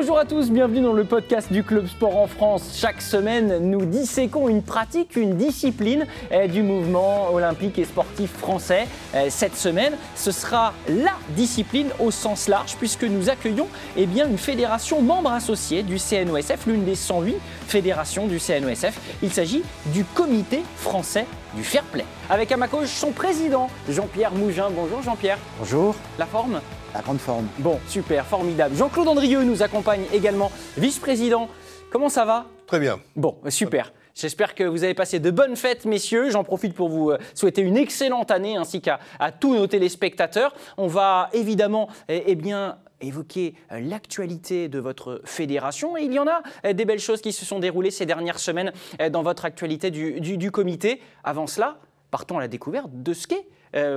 Bonjour 0.00 0.16
à 0.16 0.24
tous, 0.24 0.52
bienvenue 0.52 0.80
dans 0.80 0.92
le 0.92 1.02
podcast 1.02 1.52
du 1.52 1.64
Club 1.64 1.88
Sport 1.88 2.16
en 2.16 2.28
France. 2.28 2.76
Chaque 2.76 3.02
semaine, 3.02 3.68
nous 3.68 3.84
disséquons 3.84 4.48
une 4.48 4.62
pratique, 4.62 5.16
une 5.16 5.36
discipline 5.36 6.06
eh, 6.30 6.46
du 6.46 6.62
mouvement 6.62 7.34
olympique 7.34 7.80
et 7.80 7.84
sportif 7.84 8.30
français. 8.30 8.86
Eh, 9.14 9.30
cette 9.30 9.56
semaine, 9.56 9.94
ce 10.14 10.30
sera 10.30 10.74
la 10.88 11.12
discipline 11.30 11.88
au 11.98 12.10
sens 12.10 12.48
large 12.48 12.76
puisque 12.76 13.04
nous 13.04 13.30
accueillons 13.30 13.68
eh 13.96 14.06
bien, 14.06 14.28
une 14.28 14.38
fédération 14.38 15.00
membre 15.00 15.32
associée 15.32 15.82
du 15.82 15.96
CNOSF, 15.98 16.66
l'une 16.66 16.84
des 16.84 16.94
108 16.94 17.36
fédérations 17.66 18.26
du 18.26 18.38
CNOSF. 18.38 18.98
Il 19.22 19.32
s'agit 19.32 19.62
du 19.86 20.04
Comité 20.04 20.62
français 20.76 21.26
du 21.54 21.64
fair 21.64 21.82
play. 21.84 22.04
Avec 22.28 22.52
à 22.52 22.56
ma 22.56 22.68
gauche 22.68 22.88
son 22.88 23.12
président, 23.12 23.70
Jean-Pierre 23.88 24.32
Mougin. 24.32 24.68
Bonjour 24.70 25.02
Jean-Pierre. 25.02 25.38
Bonjour. 25.58 25.94
La 26.18 26.26
forme? 26.26 26.60
La 26.94 27.00
grande 27.00 27.18
forme. 27.18 27.46
Bon, 27.58 27.78
super, 27.88 28.26
formidable. 28.26 28.76
Jean-Claude 28.76 29.08
Andrieux 29.08 29.42
nous 29.42 29.62
accompagne 29.62 30.02
également, 30.12 30.50
vice-président. 30.76 31.48
Comment 31.90 32.08
ça 32.08 32.24
va? 32.24 32.46
Très 32.66 32.78
bien. 32.78 32.98
Bon, 33.16 33.36
super. 33.48 33.92
J'espère 34.18 34.56
que 34.56 34.64
vous 34.64 34.82
avez 34.82 34.94
passé 34.94 35.20
de 35.20 35.30
bonnes 35.30 35.54
fêtes, 35.54 35.84
messieurs. 35.84 36.30
J'en 36.30 36.42
profite 36.42 36.74
pour 36.74 36.88
vous 36.88 37.10
euh, 37.10 37.18
souhaiter 37.34 37.62
une 37.62 37.76
excellente 37.76 38.32
année 38.32 38.56
ainsi 38.56 38.80
qu'à 38.80 38.98
tous 39.38 39.54
nos 39.54 39.68
téléspectateurs. 39.68 40.52
On 40.76 40.88
va 40.88 41.30
évidemment 41.32 41.88
eh, 42.08 42.24
eh 42.26 42.34
bien, 42.34 42.78
évoquer 43.00 43.54
euh, 43.70 43.78
l'actualité 43.78 44.68
de 44.68 44.80
votre 44.80 45.20
fédération. 45.24 45.96
Et 45.96 46.02
il 46.02 46.12
y 46.12 46.18
en 46.18 46.26
a 46.26 46.42
euh, 46.66 46.72
des 46.72 46.84
belles 46.84 46.98
choses 46.98 47.20
qui 47.20 47.32
se 47.32 47.44
sont 47.44 47.60
déroulées 47.60 47.92
ces 47.92 48.06
dernières 48.06 48.40
semaines 48.40 48.72
dans 49.12 49.22
votre 49.22 49.44
actualité 49.44 49.92
du, 49.92 50.20
du 50.20 50.50
comité. 50.50 51.00
Avant 51.22 51.46
cela, 51.46 51.78
partons 52.10 52.38
à 52.38 52.40
la 52.40 52.48
découverte 52.48 52.90
de 52.92 53.12
ce 53.12 53.28
qu'est 53.28 53.46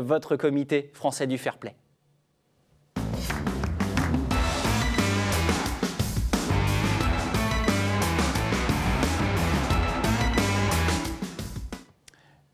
votre 0.02 0.36
comité 0.36 0.92
français 0.94 1.26
du 1.26 1.38
fair 1.40 1.58
play. 1.58 1.74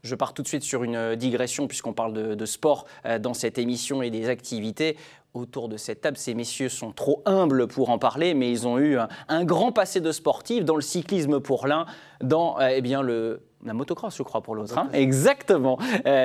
Je 0.08 0.16
pars 0.16 0.34
tout 0.34 0.42
de 0.42 0.48
suite 0.48 0.64
sur 0.64 0.84
une 0.84 0.96
euh, 0.96 1.16
digression 1.16 1.68
puisqu'on 1.68 1.92
parle 1.92 2.14
de, 2.14 2.46
sport 2.46 2.86
euh, 3.06 3.20
dans 3.20 3.34
cette 3.34 3.58
émission 3.58 4.02
et 4.02 4.10
des 4.10 4.30
activités. 4.30 4.98
Autour 5.34 5.68
de 5.68 5.76
cette 5.76 6.02
table, 6.02 6.18
ces 6.18 6.34
messieurs 6.34 6.70
sont 6.70 6.94
trop 6.94 7.22
humbles 7.26 7.68
pour 7.68 7.90
en 7.90 8.00
parler, 8.00 8.34
mais 8.34 8.50
ils 8.50 8.66
ont 8.66 8.80
eu 8.80 8.98
un, 9.28 9.44
grand 9.44 9.72
passé 9.72 10.00
de 10.00 10.12
sportifs 10.12 10.64
dans 10.64 10.76
le 10.76 10.82
cyclisme 10.82 11.42
pour 11.42 11.68
l'un, 11.68 11.86
dans 12.24 12.58
euh, 12.60 12.70
eh 12.74 12.82
bien, 12.82 13.02
le, 13.04 13.42
la 13.64 13.74
motocross, 13.74 14.16
je 14.18 14.24
crois, 14.24 14.42
pour 14.42 14.56
l'autre. 14.56 14.78
Hein. 14.78 14.90
Exactement. 14.94 15.78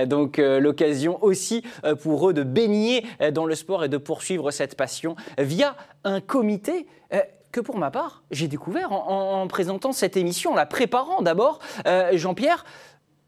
donc, 0.06 0.38
l'occasion 0.38 1.22
aussi 1.22 1.62
pour 2.00 2.30
eux 2.30 2.32
de 2.32 2.42
baigner 2.42 3.04
dans 3.32 3.44
le 3.44 3.54
sport 3.54 3.84
et 3.84 3.88
de 3.90 3.98
poursuivre 3.98 4.50
cette 4.50 4.76
passion 4.76 5.16
via 5.36 5.76
un 6.04 6.20
comité 6.20 6.86
que 7.50 7.60
pour 7.60 7.76
ma 7.76 7.90
part, 7.90 8.22
j'ai 8.30 8.48
découvert 8.48 8.92
en, 8.92 9.42
en, 9.42 9.46
présentant 9.46 9.92
cette 9.92 10.16
émission, 10.16 10.52
en 10.52 10.54
la 10.54 10.64
préparant 10.64 11.20
d'abord. 11.20 11.58
Jean-Pierre, 12.12 12.64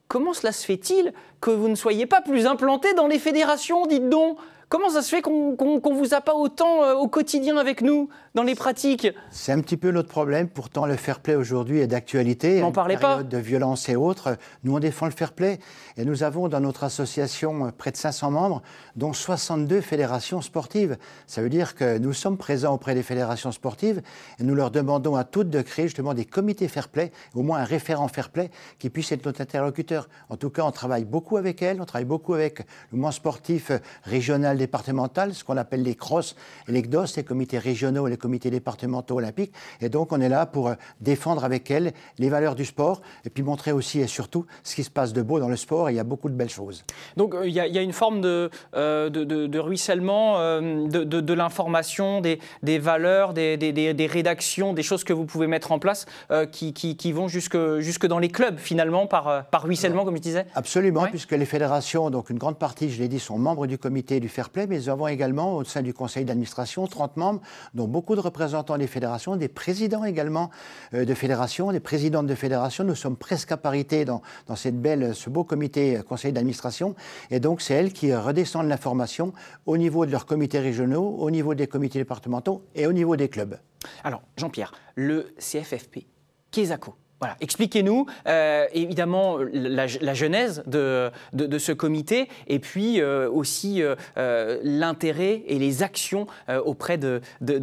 comment 0.08 0.32
cela 0.32 0.52
se 0.52 0.64
fait-il 0.64 1.12
que 1.40 1.50
vous 1.50 1.68
ne 1.68 1.74
soyez 1.74 2.06
pas 2.06 2.20
plus 2.20 2.46
implanté 2.46 2.94
dans 2.94 3.06
les 3.06 3.18
fédérations, 3.18 3.86
dites 3.86 4.08
donc? 4.08 4.38
Comment 4.68 4.90
ça 4.90 5.02
se 5.02 5.08
fait 5.08 5.22
qu'on 5.22 5.52
ne 5.52 5.94
vous 5.94 6.14
a 6.14 6.20
pas 6.20 6.34
autant 6.34 6.82
euh, 6.82 6.94
au 6.94 7.06
quotidien 7.06 7.58
avec 7.58 7.80
nous? 7.80 8.08
Dans 8.34 8.42
les 8.42 8.56
pratiques 8.56 9.06
C'est 9.30 9.52
un 9.52 9.60
petit 9.60 9.76
peu 9.76 9.92
notre 9.92 10.08
problème. 10.08 10.48
Pourtant, 10.48 10.86
le 10.86 10.96
fair 10.96 11.20
play 11.20 11.36
aujourd'hui 11.36 11.78
est 11.78 11.86
d'actualité. 11.86 12.60
N'en 12.60 12.72
parlez 12.72 12.96
pas. 12.96 13.22
de 13.22 13.38
violence 13.38 13.88
et 13.88 13.94
autres. 13.94 14.36
Nous, 14.64 14.74
on 14.74 14.80
défend 14.80 15.06
le 15.06 15.12
fair 15.12 15.32
play. 15.32 15.60
Et 15.96 16.04
nous 16.04 16.24
avons 16.24 16.48
dans 16.48 16.58
notre 16.58 16.82
association 16.82 17.66
euh, 17.66 17.70
près 17.70 17.92
de 17.92 17.96
500 17.96 18.32
membres, 18.32 18.62
dont 18.96 19.12
62 19.12 19.80
fédérations 19.80 20.40
sportives. 20.40 20.96
Ça 21.28 21.42
veut 21.42 21.48
dire 21.48 21.76
que 21.76 21.98
nous 21.98 22.12
sommes 22.12 22.36
présents 22.36 22.74
auprès 22.74 22.96
des 22.96 23.04
fédérations 23.04 23.52
sportives 23.52 24.02
et 24.40 24.42
nous 24.42 24.56
leur 24.56 24.72
demandons 24.72 25.14
à 25.14 25.22
toutes 25.22 25.50
de 25.50 25.62
créer 25.62 25.86
justement 25.86 26.12
des 26.12 26.24
comités 26.24 26.66
fair 26.66 26.88
play, 26.88 27.12
au 27.34 27.42
moins 27.42 27.60
un 27.60 27.64
référent 27.64 28.08
fair 28.08 28.30
play 28.30 28.50
qui 28.80 28.90
puisse 28.90 29.12
être 29.12 29.24
notre 29.24 29.42
interlocuteur. 29.42 30.08
En 30.28 30.36
tout 30.36 30.50
cas, 30.50 30.64
on 30.64 30.72
travaille 30.72 31.04
beaucoup 31.04 31.36
avec 31.36 31.62
elles. 31.62 31.80
On 31.80 31.84
travaille 31.84 32.04
beaucoup 32.04 32.34
avec 32.34 32.58
le 32.90 32.96
mouvement 32.96 33.12
sportif 33.12 33.70
euh, 33.70 33.78
régional 34.02 34.58
départementales, 34.58 35.34
ce 35.34 35.44
qu'on 35.44 35.56
appelle 35.56 35.84
les 35.84 35.94
CROSS 35.94 36.34
et 36.66 36.72
les 36.72 36.82
GDOS, 36.82 37.14
les 37.16 37.22
comités 37.22 37.58
régionaux 37.58 38.08
et 38.08 38.10
les 38.10 38.23
comités 38.24 38.50
départementaux 38.50 39.16
olympiques. 39.16 39.52
Et 39.82 39.90
donc, 39.90 40.10
on 40.10 40.20
est 40.20 40.30
là 40.30 40.46
pour 40.46 40.68
euh, 40.68 40.74
défendre 41.02 41.44
avec 41.44 41.70
elles 41.70 41.92
les 42.18 42.30
valeurs 42.30 42.54
du 42.54 42.64
sport 42.64 43.02
et 43.26 43.30
puis 43.30 43.42
montrer 43.42 43.70
aussi 43.70 44.00
et 44.00 44.06
surtout 44.06 44.46
ce 44.62 44.74
qui 44.74 44.82
se 44.82 44.90
passe 44.90 45.12
de 45.12 45.20
beau 45.20 45.38
dans 45.40 45.50
le 45.50 45.56
sport. 45.56 45.90
Et 45.90 45.92
il 45.92 45.96
y 45.96 46.00
a 46.00 46.04
beaucoup 46.04 46.30
de 46.30 46.34
belles 46.34 46.48
choses. 46.48 46.84
Donc, 47.18 47.34
euh, 47.34 47.46
il 47.46 47.52
y, 47.52 47.60
a 47.60 47.82
une 47.82 47.92
forme 47.92 48.22
de, 48.22 48.50
euh, 48.74 49.10
de, 49.10 49.58
ruissellement 49.58 50.38
de, 50.38 51.34
l'information, 51.34 52.22
des, 52.22 52.38
des, 52.62 52.78
valeurs, 52.78 53.34
des, 53.34 53.58
des, 53.58 54.06
rédactions, 54.06 54.72
des 54.72 54.82
choses 54.82 55.04
que 55.04 55.12
vous 55.12 55.26
pouvez 55.26 55.46
mettre 55.46 55.70
en 55.72 55.78
place 55.78 56.06
qui, 56.50 56.72
qui, 56.72 57.12
vont 57.12 57.28
jusque, 57.28 57.58
jusque 57.80 58.06
dans 58.06 58.18
les 58.18 58.30
clubs, 58.30 58.58
finalement, 58.58 59.06
par, 59.06 59.46
par 59.46 59.64
ruissellement, 59.64 60.04
comme 60.04 60.16
je 60.16 60.22
disais 60.22 60.46
Absolument, 60.54 61.06
puisque 61.06 61.32
les 61.32 61.44
fédérations, 61.44 62.08
donc 62.10 62.30
une 62.30 62.38
grande 62.38 62.58
partie, 62.58 62.90
je 62.90 62.98
l'ai 63.00 63.08
dit, 63.08 63.20
sont 63.20 63.38
membres 63.38 63.66
du 63.66 63.76
comité 63.76 64.20
du 64.20 64.28
fair 64.28 64.48
mais 64.56 64.78
nous 64.78 64.88
avons 64.88 65.08
également 65.08 65.56
au 65.56 65.64
sein 65.64 65.82
du 65.82 65.92
conseil 65.92 66.24
d'administration 66.24 66.86
30 66.86 67.16
membres, 67.16 67.40
dont 67.74 67.88
beaucoup 67.88 68.13
de 68.14 68.20
représentants 68.20 68.78
des 68.78 68.86
fédérations, 68.86 69.36
des 69.36 69.48
présidents 69.48 70.04
également 70.04 70.50
euh, 70.94 71.04
de 71.04 71.14
fédérations, 71.14 71.72
des 71.72 71.80
présidentes 71.80 72.26
de 72.26 72.34
fédérations. 72.34 72.84
Nous 72.84 72.94
sommes 72.94 73.16
presque 73.16 73.52
à 73.52 73.56
parité 73.56 74.04
dans, 74.04 74.22
dans 74.46 74.56
cette 74.56 74.80
belle, 74.80 75.14
ce 75.14 75.30
beau 75.30 75.44
comité 75.44 75.98
euh, 75.98 76.02
conseil 76.02 76.32
d'administration. 76.32 76.94
Et 77.30 77.40
donc, 77.40 77.60
c'est 77.60 77.74
elles 77.74 77.92
qui 77.92 78.14
redescendent 78.14 78.68
l'information 78.68 79.32
au 79.66 79.76
niveau 79.76 80.06
de 80.06 80.10
leurs 80.10 80.26
comités 80.26 80.58
régionaux, 80.58 81.16
au 81.18 81.30
niveau 81.30 81.54
des 81.54 81.66
comités 81.66 81.98
départementaux 81.98 82.62
et 82.74 82.86
au 82.86 82.92
niveau 82.92 83.16
des 83.16 83.28
clubs. 83.28 83.58
Alors, 84.02 84.22
Jean-Pierre, 84.36 84.72
le 84.94 85.34
CFFP, 85.38 86.06
Kézako, 86.50 86.94
expliquez-nous 87.40 88.06
euh, 88.26 88.66
évidemment 88.72 89.38
la, 89.52 89.86
genèse 89.86 90.62
de, 90.66 91.10
ce 91.58 91.72
comité 91.72 92.28
et 92.46 92.58
puis 92.58 93.00
euh, 93.00 93.30
aussi 93.30 93.82
euh, 93.82 94.60
l'intérêt 94.62 95.42
et 95.46 95.58
les 95.58 95.82
actions 95.82 96.26
auprès 96.64 96.98
de, 96.98 97.20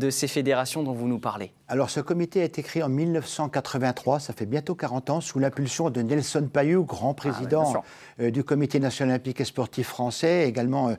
ces 0.10 0.28
fédérations 0.28 0.84
dont 0.84 0.94
vous 0.94 1.08
nous 1.08 1.20
parlez. 1.20 1.52
Alors 1.72 1.90
ce 1.90 2.02
comité 2.02 2.42
a 2.42 2.44
été 2.44 2.64
créé 2.64 2.84
en 2.84 2.90
1983, 2.90 4.20
ça 4.20 4.34
fait 4.34 4.46
bientôt 4.46 4.76
40 4.76 5.10
ans, 5.10 5.22
sous 5.22 5.40
l'impulsion 5.40 5.90
de 5.90 6.02
Nelson 6.02 6.50
Payou, 6.52 6.84
grand 6.84 7.12
ah 7.12 7.14
président 7.14 7.82
du 8.20 8.44
Comité 8.44 8.78
national 8.82 9.14
olympique 9.14 9.40
et 9.40 9.46
sportif 9.46 9.88
français, 9.88 10.50
également 10.50 10.94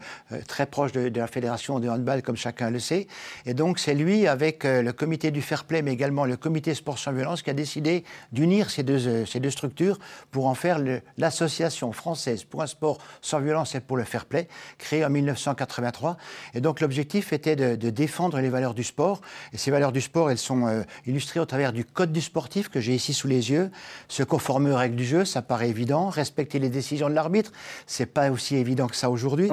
très 0.49 0.65
proche 0.65 0.93
de, 0.93 1.13
la 1.15 1.27
fédération 1.27 1.79
de 1.79 1.91
handball 1.91 2.23
comme 2.23 2.37
chacun 2.37 2.71
le 2.71 2.79
sait. 2.79 3.07
Et 3.45 3.53
donc 3.53 3.79
c'est 3.79 3.93
lui 3.93 4.27
avec 4.27 4.65
le 4.65 4.91
comité 4.93 5.31
du 5.31 5.43
fair 5.43 5.65
play 5.65 5.83
mais 5.83 5.93
également 5.93 6.25
le 6.25 6.39
comité 6.39 6.75
sport 6.75 6.99
sans 6.99 7.13
violence 7.13 7.43
qui 7.43 7.51
a 7.51 7.55
décidé 7.55 8.03
d'unir 8.33 8.71
ces 8.71 8.83
deux, 8.83 9.07
euh, 9.07 9.27
ces 9.27 9.41
deux 9.41 9.51
structures 9.51 9.99
pour 10.31 10.47
en 10.47 10.55
faire 10.55 10.81
l'association 11.19 11.93
française 11.93 12.45
pour 12.45 12.63
un 12.63 12.67
sport 12.67 12.97
sans 13.21 13.41
violence 13.41 13.75
et 13.75 13.81
pour 13.81 13.99
le 13.99 14.05
fair 14.05 14.25
play, 14.25 14.49
créée 14.79 15.05
en 15.05 15.11
1983. 15.11 16.17
Et 16.55 16.63
donc 16.63 16.81
l'objectif 16.81 17.35
était 17.35 17.57
de, 17.57 17.91
défendre 17.91 18.41
les 18.41 18.49
valeurs 18.49 18.73
du 18.73 18.85
sport. 18.85 19.21
Et 19.53 19.59
ces 19.59 19.71
valeurs 19.71 19.93
du 19.93 20.01
sport, 20.01 20.31
elles 20.31 20.39
sont 20.39 20.62
euh, 20.67 20.83
illustrées 21.07 21.41
au 21.41 21.45
travers 21.45 21.73
du 21.73 21.85
code 21.85 22.13
du 22.13 22.21
sportif 22.21 22.69
que 22.69 22.81
j'ai 22.81 22.95
ici 22.95 23.15
sous 23.15 23.29
les 23.29 23.51
yeux. 23.51 23.71
Se 24.09 24.23
conformer 24.23 24.71
aux 24.71 24.77
règles 24.77 24.97
du 24.97 25.05
jeu, 25.05 25.25
ça 25.25 25.43
paraît 25.43 25.69
évident. 25.69 26.09
Respecter 26.09 26.59
les 26.59 26.69
décisions 26.69 27.09
de 27.09 27.15
l'arbitre, 27.15 27.53
c'est 27.87 28.07
pas 28.07 28.31
aussi 28.31 28.57
évident 28.57 28.87
que 28.87 28.97
ça 28.97 29.11
aujourd'hui. 29.11 29.49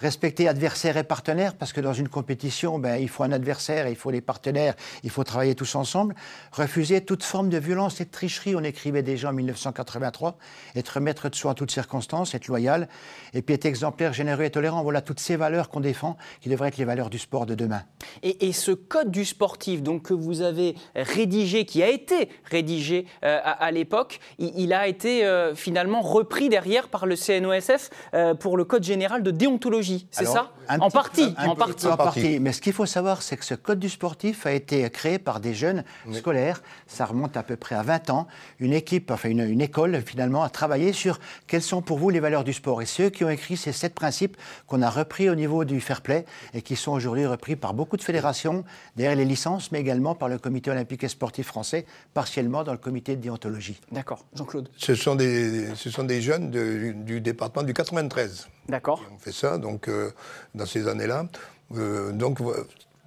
Respecter 0.00 0.48
adversaires 0.48 0.96
et 0.96 1.04
partenaires, 1.04 1.54
parce 1.54 1.72
que 1.72 1.80
dans 1.80 1.92
une 1.92 2.08
compétition, 2.08 2.78
ben, 2.78 2.96
il 2.96 3.08
faut 3.08 3.22
un 3.22 3.32
adversaire, 3.32 3.88
il 3.88 3.96
faut 3.96 4.12
des 4.12 4.20
partenaires, 4.20 4.74
il 5.02 5.10
faut 5.10 5.24
travailler 5.24 5.54
tous 5.54 5.74
ensemble. 5.74 6.14
Refuser 6.52 7.00
toute 7.00 7.22
forme 7.22 7.48
de 7.48 7.58
violence 7.58 8.00
et 8.00 8.04
de 8.04 8.10
tricherie, 8.10 8.54
on 8.56 8.62
écrivait 8.62 9.02
déjà 9.02 9.30
en 9.30 9.32
1983. 9.32 10.38
Être 10.76 11.00
maître 11.00 11.28
de 11.28 11.34
soi 11.34 11.52
en 11.52 11.54
toutes 11.54 11.70
circonstances, 11.70 12.34
être 12.34 12.46
loyal, 12.48 12.88
et 13.34 13.42
puis 13.42 13.54
être 13.54 13.66
exemplaire, 13.66 14.12
généreux 14.12 14.44
et 14.44 14.50
tolérant. 14.50 14.82
Voilà 14.82 15.00
toutes 15.00 15.20
ces 15.20 15.36
valeurs 15.36 15.68
qu'on 15.68 15.80
défend, 15.80 16.16
qui 16.40 16.48
devraient 16.48 16.68
être 16.68 16.78
les 16.78 16.84
valeurs 16.84 17.10
du 17.10 17.18
sport 17.18 17.46
de 17.46 17.54
demain. 17.54 17.82
Et, 18.22 18.52
ce 18.52 18.72
code 18.72 19.10
du 19.10 19.24
sportif, 19.24 19.82
donc 19.82 20.04
que 20.04 20.14
vous 20.14 20.40
avez 20.40 20.74
rédigé, 20.96 21.64
qui 21.64 21.82
a 21.82 21.88
été 21.88 22.28
rédigé 22.44 23.06
euh, 23.24 23.38
à, 23.42 23.70
l'époque, 23.70 24.20
il, 24.38 24.72
a 24.72 24.88
été 24.88 25.24
euh, 25.24 25.54
finalement 25.54 26.00
repris 26.00 26.48
derrière 26.48 26.88
par 26.88 27.06
le 27.06 27.14
CNOSF 27.14 27.90
euh, 28.14 28.34
pour 28.34 28.56
le 28.56 28.64
code 28.64 28.82
général 28.82 29.22
de 29.22 29.30
déontologie 29.30 29.87
c'est 30.10 30.24
ça 30.24 30.52
en, 30.68 30.90
partie, 30.90 31.34
en, 31.38 31.54
partie. 31.96 32.40
Mais 32.40 32.52
ce 32.52 32.60
qu'il 32.60 32.72
faut 32.72 32.86
savoir, 32.86 33.22
c'est 33.22 33.36
que 33.36 33.44
ce 33.44 33.54
code 33.54 33.78
du 33.78 33.88
sportif 33.88 34.46
a 34.46 34.52
été 34.52 34.88
créé 34.90 35.18
par 35.18 35.40
des 35.40 35.54
jeunes 35.54 35.84
scolaires. 36.12 36.62
Ça 36.86 37.06
remonte 37.06 37.36
à 37.36 37.42
peu 37.42 37.56
près 37.56 37.74
à 37.74 37.82
20 37.82 38.10
ans. 38.10 38.26
Une 38.58 38.72
équipe, 38.72 39.10
enfin 39.10 39.30
une, 39.30 39.60
école 39.60 40.02
finalement, 40.04 40.42
a 40.42 40.50
travaillé 40.50 40.92
sur 40.92 41.18
quelles 41.46 41.62
sont 41.62 41.82
pour 41.82 41.98
vous 41.98 42.10
les 42.10 42.20
valeurs 42.20 42.44
du 42.44 42.52
sport. 42.52 42.82
Et 42.82 42.86
ceux 42.86 43.10
qui 43.10 43.24
ont 43.24 43.30
écrit 43.30 43.56
ces 43.56 43.72
sept 43.72 43.94
principes 43.94 44.36
qu'on 44.66 44.82
a 44.82 44.90
repris 44.90 45.30
au 45.30 45.34
niveau 45.34 45.64
du 45.64 45.80
fair 45.80 46.02
play 46.02 46.26
et 46.54 46.62
qui 46.62 46.76
sont 46.76 46.92
aujourd'hui 46.92 47.26
repris 47.26 47.56
par 47.56 47.74
beaucoup 47.74 47.96
de 47.96 48.02
fédérations, 48.02 48.64
derrière 48.96 49.16
les 49.16 49.24
licences, 49.24 49.72
mais 49.72 49.80
également 49.80 50.14
par 50.14 50.28
le 50.28 50.38
comité 50.38 50.70
olympique 50.70 51.04
et 51.04 51.08
sportif 51.08 51.46
français, 51.46 51.86
partiellement 52.14 52.64
dans 52.64 52.72
le 52.72 52.78
comité 52.78 53.16
de 53.16 53.22
déontologie. 53.22 53.80
D'accord. 53.92 54.24
Jean-Claude. 54.34 54.68
Ce 54.76 54.94
sont 54.94 55.14
des, 55.14 55.74
ce 55.74 55.90
sont 55.90 56.04
des 56.04 56.20
jeunes 56.20 56.50
du 56.50 57.20
département 57.20 57.64
du 57.64 57.72
93. 57.72 58.48
D'accord. 58.68 59.02
On 59.14 59.18
fait 59.18 59.32
ça 59.32 59.58
donc, 59.58 59.88
euh, 59.88 60.10
dans 60.54 60.66
ces 60.66 60.88
années-là. 60.88 61.26
Euh, 61.74 62.12
donc, 62.12 62.38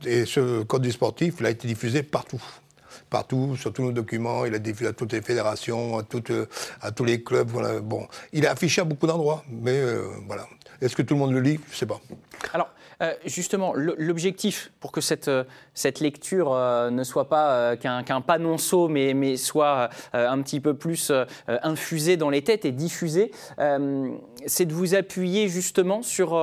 et 0.06 0.26
ce 0.26 0.64
code 0.64 0.82
du 0.82 0.92
sportif, 0.92 1.36
il 1.40 1.46
a 1.46 1.50
été 1.50 1.68
diffusé 1.68 2.04
partout 2.04 2.42
partout, 3.10 3.58
sur 3.58 3.74
tous 3.74 3.82
nos 3.82 3.92
documents. 3.92 4.46
Il 4.46 4.56
a 4.56 4.60
diffusé 4.60 4.88
à 4.90 4.94
toutes 4.94 5.12
les 5.12 5.22
fédérations, 5.22 5.98
à, 5.98 6.04
toutes, 6.04 6.32
à 6.80 6.92
tous 6.92 7.04
les 7.04 7.22
clubs. 7.22 7.50
Voilà. 7.50 7.82
Bon, 7.82 8.08
il 8.32 8.46
est 8.46 8.48
affiché 8.48 8.80
à 8.80 8.84
beaucoup 8.86 9.06
d'endroits, 9.06 9.44
mais 9.50 9.84
voilà. 10.28 10.48
Est-ce 10.82 10.96
que 10.96 11.02
tout 11.02 11.16
le 11.16 11.20
monde 11.20 11.34
le 11.34 11.42
lit? 11.42 11.60
Je 11.68 11.74
ne 11.74 11.76
sais 11.76 11.86
pas. 11.86 12.00
Alors, 12.54 12.70
euh, 13.02 13.14
justement, 13.26 13.74
l'objectif 13.76 14.72
pour 14.80 14.92
que 14.92 15.02
cette, 15.02 15.28
euh, 15.28 15.44
cette 15.74 16.00
lecture 16.00 16.54
euh, 16.54 16.90
ne 16.90 17.04
soit 17.04 17.30
pas 17.30 17.76
qu'un 17.78 18.22
panonceau, 18.22 18.88
mais, 18.88 19.38
soit 19.38 19.90
un 20.14 20.42
petit 20.42 20.60
peu 20.60 20.74
plus 20.74 21.12
infusée 21.48 22.18
dans 22.18 22.30
les 22.30 22.42
têtes 22.44 22.66
et 22.66 22.72
diffusée, 22.72 23.32
c'est 24.46 24.66
de 24.66 24.74
vous 24.74 24.96
appuyer 24.96 25.48
justement 25.48 26.02
sur, 26.02 26.34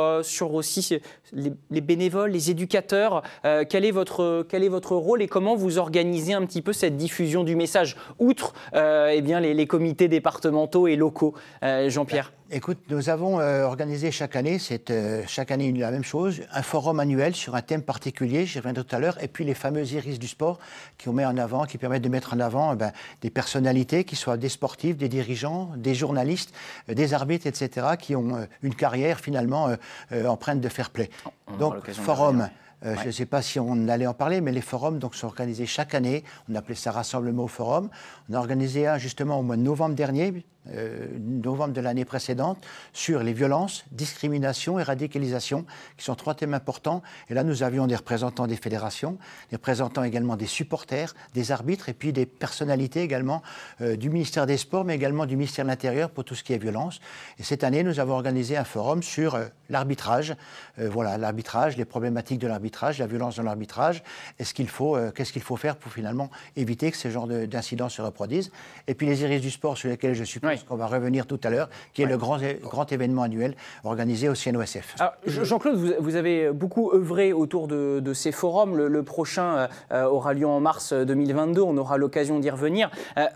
aussi 0.55 1.01
les, 1.33 1.81
bénévoles, 1.81 2.31
les 2.31 2.51
éducateurs. 2.51 3.23
quel, 3.69 3.85
est 3.85 3.91
votre, 3.91 4.47
quel 4.49 4.65
est 4.65 4.69
votre 4.69 4.97
rôle 4.97 5.23
et 5.23 5.29
comment 5.29 5.57
vous 5.57 5.79
organisez 5.79 6.35
un 6.35 6.45
petit 6.47 6.63
peu 6.63 6.73
cette 6.73 6.97
diffusion 6.97 7.45
du 7.45 7.57
message, 7.57 7.97
outre 8.19 8.55
eh 8.75 9.21
bien, 9.23 9.41
les, 9.41 9.55
les, 9.55 9.67
comités 9.67 10.09
départementaux 10.09 10.87
et 10.87 10.97
locaux 10.97 11.35
Jean-Pierre? 11.63 12.33
Écoute, 12.51 12.79
nous 12.89 13.11
avons 13.11 13.39
organisé 13.39 14.11
chaque 14.11 14.35
année, 14.35 14.59
c'est 14.59 14.93
chaque 15.27 15.51
année 15.51 15.73
la 15.73 15.91
même 15.91 16.05
chose, 16.05 16.41
un 16.53 16.63
forum 16.63 17.01
annuel 17.01 17.35
sur 17.35 17.55
un 17.55 17.63
thème 17.63 17.83
particulier, 17.83 18.47
j'y 18.47 18.59
reviendrai 18.59 18.85
tout 18.85 18.97
à 18.97 18.99
l'heure, 18.99 19.18
et 19.21 19.29
puis 19.29 19.45
les 19.45 19.55
fameux 19.55 19.85
iris 19.93 20.19
du 20.19 20.29
sport 20.29 20.59
qui 20.97 21.09
met 21.11 21.25
en 21.25 21.37
avant, 21.37 21.65
qui 21.65 21.79
permettent 21.79 22.03
de 22.03 22.09
mettre 22.09 22.35
en 22.35 22.41
avant 22.41 22.73
eh 22.73 22.77
ben, 22.77 22.93
des 23.21 23.31
personnalités, 23.31 24.05
qui 24.05 24.17
soient 24.17 24.37
des 24.37 24.49
sportifs, 24.49 24.97
des 24.97 25.09
dirigeants, 25.09 25.73
des 25.77 25.95
journalistes, 25.95 26.55
euh, 26.89 26.95
des 26.95 27.15
arbitres, 27.15 27.47
etc., 27.47 27.87
qui 27.99 28.17
ont 28.17 28.37
euh, 28.37 28.45
une 28.63 28.75
carrière 28.75 29.21
finalement 29.21 29.71
euh, 30.13 30.27
empreinte 30.27 30.61
de 30.61 30.69
fair 30.69 30.91
play. 30.91 31.11
Donc, 31.59 31.91
forum. 31.91 32.49
Je 32.81 33.07
ne 33.07 33.11
sais 33.11 33.27
pas 33.27 33.43
si 33.43 33.59
on 33.59 33.89
allait 33.89 34.07
en 34.07 34.15
parler, 34.15 34.41
mais 34.41 34.53
les 34.53 34.61
forums 34.61 35.01
donc, 35.01 35.17
sont 35.17 35.27
organisés 35.27 35.67
chaque 35.67 35.95
année. 35.97 36.23
On 36.49 36.55
appelait 36.55 36.77
ça 36.77 36.93
Rassemblement 36.93 37.43
au 37.43 37.49
Forum. 37.49 37.91
On 38.29 38.35
a 38.35 38.39
organisé 38.39 38.87
un 38.87 38.99
justement 38.99 39.41
au 39.41 39.43
mois 39.43 39.57
de 39.57 39.63
novembre 39.63 39.97
dernier, 39.97 40.45
euh, 40.75 41.07
novembre 41.19 41.73
de 41.73 41.81
l'année 41.81 42.05
précédente 42.05 42.65
sur 42.93 43.23
les 43.23 43.33
violences, 43.33 43.85
discrimination 43.91 44.79
et 44.79 44.83
radicalisation, 44.83 45.65
qui 45.97 46.05
sont 46.05 46.15
trois 46.15 46.35
thèmes 46.35 46.55
importants. 46.55 47.03
Et 47.31 47.35
là, 47.35 47.43
nous 47.43 47.63
avions 47.63 47.87
des 47.87 47.97
représentants 47.97 48.47
des 48.47 48.57
fédérations, 48.57 49.19
des 49.51 49.57
représentants 49.57 50.03
également 50.03 50.37
des 50.37 50.47
supporters, 50.47 51.15
des 51.35 51.53
arbitres 51.53 51.89
et 51.89 51.95
puis 51.95 52.13
des 52.13 52.27
personnalités 52.27 53.03
également 53.03 53.43
euh, 53.81 53.97
du 53.97 54.11
ministère 54.11 54.47
des 54.47 54.57
Sports, 54.57 54.85
mais 54.85 54.95
également 54.95 55.27
du 55.27 55.37
ministère 55.37 55.65
de 55.65 55.71
l'Intérieur 55.71 56.11
pour 56.11 56.25
tout 56.25 56.35
ce 56.35 56.45
qui 56.45 56.53
est 56.53 56.59
violence. 56.59 57.01
Et 57.39 57.43
cette 57.43 57.65
année, 57.65 57.83
nous 57.83 58.01
avons 58.01 58.15
organisé 58.15 58.57
un 58.57 58.65
forum 58.65 59.03
sur 59.03 59.35
euh, 59.35 59.47
l'arbitrage. 59.71 60.35
voilà, 60.79 61.19
l'arbitrage, 61.19 61.77
les 61.77 61.85
problématiques 61.85 62.39
de 62.39 62.47
l'arbitrage, 62.47 62.99
la 62.99 63.07
violence 63.07 63.37
dans 63.37 63.43
l'arbitrage. 63.43 64.03
Est-ce 64.39 64.55
qu'il 64.55 64.69
faut, 64.69 64.97
qu'est-ce 65.15 65.33
qu'il 65.33 65.43
faut 65.43 65.57
faire 65.57 65.77
pour 65.77 65.93
finalement 65.93 66.31
éviter 66.57 66.91
que 66.91 66.97
ce 66.97 67.11
genre 67.11 67.27
d'incidents 67.27 67.91
se 67.91 68.01
reproduisent? 68.01 68.51
Et 68.87 68.95
puis 68.95 69.07
les 69.07 69.23
iris 69.23 69.43
du 69.43 69.51
sport 69.51 69.77
sur 69.77 69.91
lesquels 69.91 70.15
je 70.15 70.25
suis 70.25 70.41
qu'on 70.65 70.77
va 70.77 70.87
revenir 70.87 71.27
tout 71.27 71.41
à 71.45 71.51
l'heure, 71.51 71.69
qui 71.93 72.03
est 72.03 72.07
le 72.07 72.17
grand, 72.17 72.39
grand 72.63 72.91
événement 72.93 73.23
annuel 73.23 73.55
organisé 73.85 74.29
au 74.29 74.35
CNOSF. 74.35 74.97
Jean-Claude, 75.27 75.97
vous, 76.01 76.17
avez 76.17 76.51
beaucoup 76.53 76.93
œuvré 76.93 77.33
autour 77.33 77.69
de, 77.69 78.13
ces 78.15 78.33
forums. 78.33 78.77
Le, 78.77 79.03
prochain 79.03 79.69
euh, 79.93 80.05
aura 80.05 80.35
lieu 80.35 80.47
en 80.47 80.61
mars 80.61 80.93
2022. 80.93 81.63
On 81.63 81.77
aura 81.77 81.97
l'occasion 81.97 82.41
d'y 82.41 82.51
revenir. 82.51 82.91
Euh, 83.17 83.27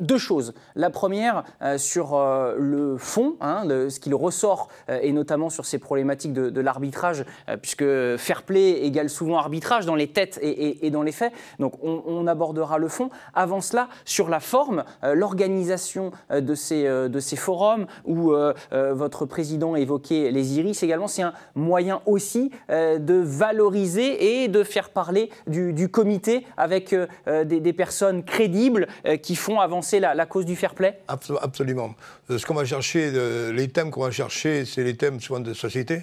deux 0.00 0.18
choses. 0.18 0.54
La 0.74 0.90
première, 0.90 1.44
euh, 1.62 1.78
sur 1.78 2.14
euh, 2.14 2.54
le 2.58 2.96
fond, 2.98 3.36
hein, 3.40 3.64
ce 3.88 4.00
qu'il 4.00 4.14
ressort, 4.14 4.68
euh, 4.88 4.98
et 5.02 5.12
notamment 5.12 5.50
sur 5.50 5.64
ces 5.64 5.78
problématiques 5.78 6.32
de, 6.32 6.60
l'arbitrage, 6.60 7.24
puisque 7.62 7.84
fair 8.16 8.42
play 8.42 8.84
égale 8.84 9.08
souvent 9.08 9.38
arbitrage 9.38 9.86
dans 9.86 9.94
les 9.94 10.08
têtes 10.08 10.40
et, 10.42 10.90
dans 10.90 11.02
les 11.02 11.12
faits. 11.12 11.32
Donc 11.60 11.74
on, 11.82 12.26
abordera 12.26 12.78
le 12.78 12.88
fond. 12.88 13.10
Avant 13.32 13.60
cela, 13.60 13.88
sur 14.04 14.28
la 14.28 14.40
forme, 14.40 14.82
l'organisation 15.14 16.10
de, 16.30 16.54
ces, 16.54 17.36
forums, 17.36 17.86
où 18.04 18.34
votre 18.72 19.24
président 19.24 19.76
évoquait 19.76 20.32
les 20.32 20.58
iris 20.58 20.82
également, 20.82 21.06
c'est 21.06 21.22
un 21.22 21.32
moyen 21.54 22.02
aussi 22.06 22.50
de 22.68 23.14
valoriser 23.14 24.42
et 24.42 24.48
de 24.48 24.64
faire 24.64 24.90
parler 24.90 25.30
du, 25.46 25.88
comité 25.88 26.44
avec 26.56 26.94
des, 27.26 27.72
personnes 27.72 28.24
crédibles 28.24 28.88
qui 29.22 29.36
font 29.36 29.60
avancer 29.60 29.87
c'est 29.88 30.00
la, 30.00 30.26
cause 30.26 30.44
du 30.44 30.54
fair 30.54 30.74
play? 30.74 31.00
Absolument. 31.08 31.94
Euh, 32.30 32.38
ce 32.38 32.46
qu'on 32.46 32.54
va 32.54 32.64
chercher, 32.64 33.10
euh, 33.14 33.52
les 33.52 33.68
thèmes 33.68 33.90
qu'on 33.90 34.02
va 34.02 34.10
chercher, 34.10 34.64
c'est 34.64 34.84
les 34.84 34.96
thèmes 34.96 35.20
souvent 35.20 35.40
de 35.40 35.54
société. 35.54 36.02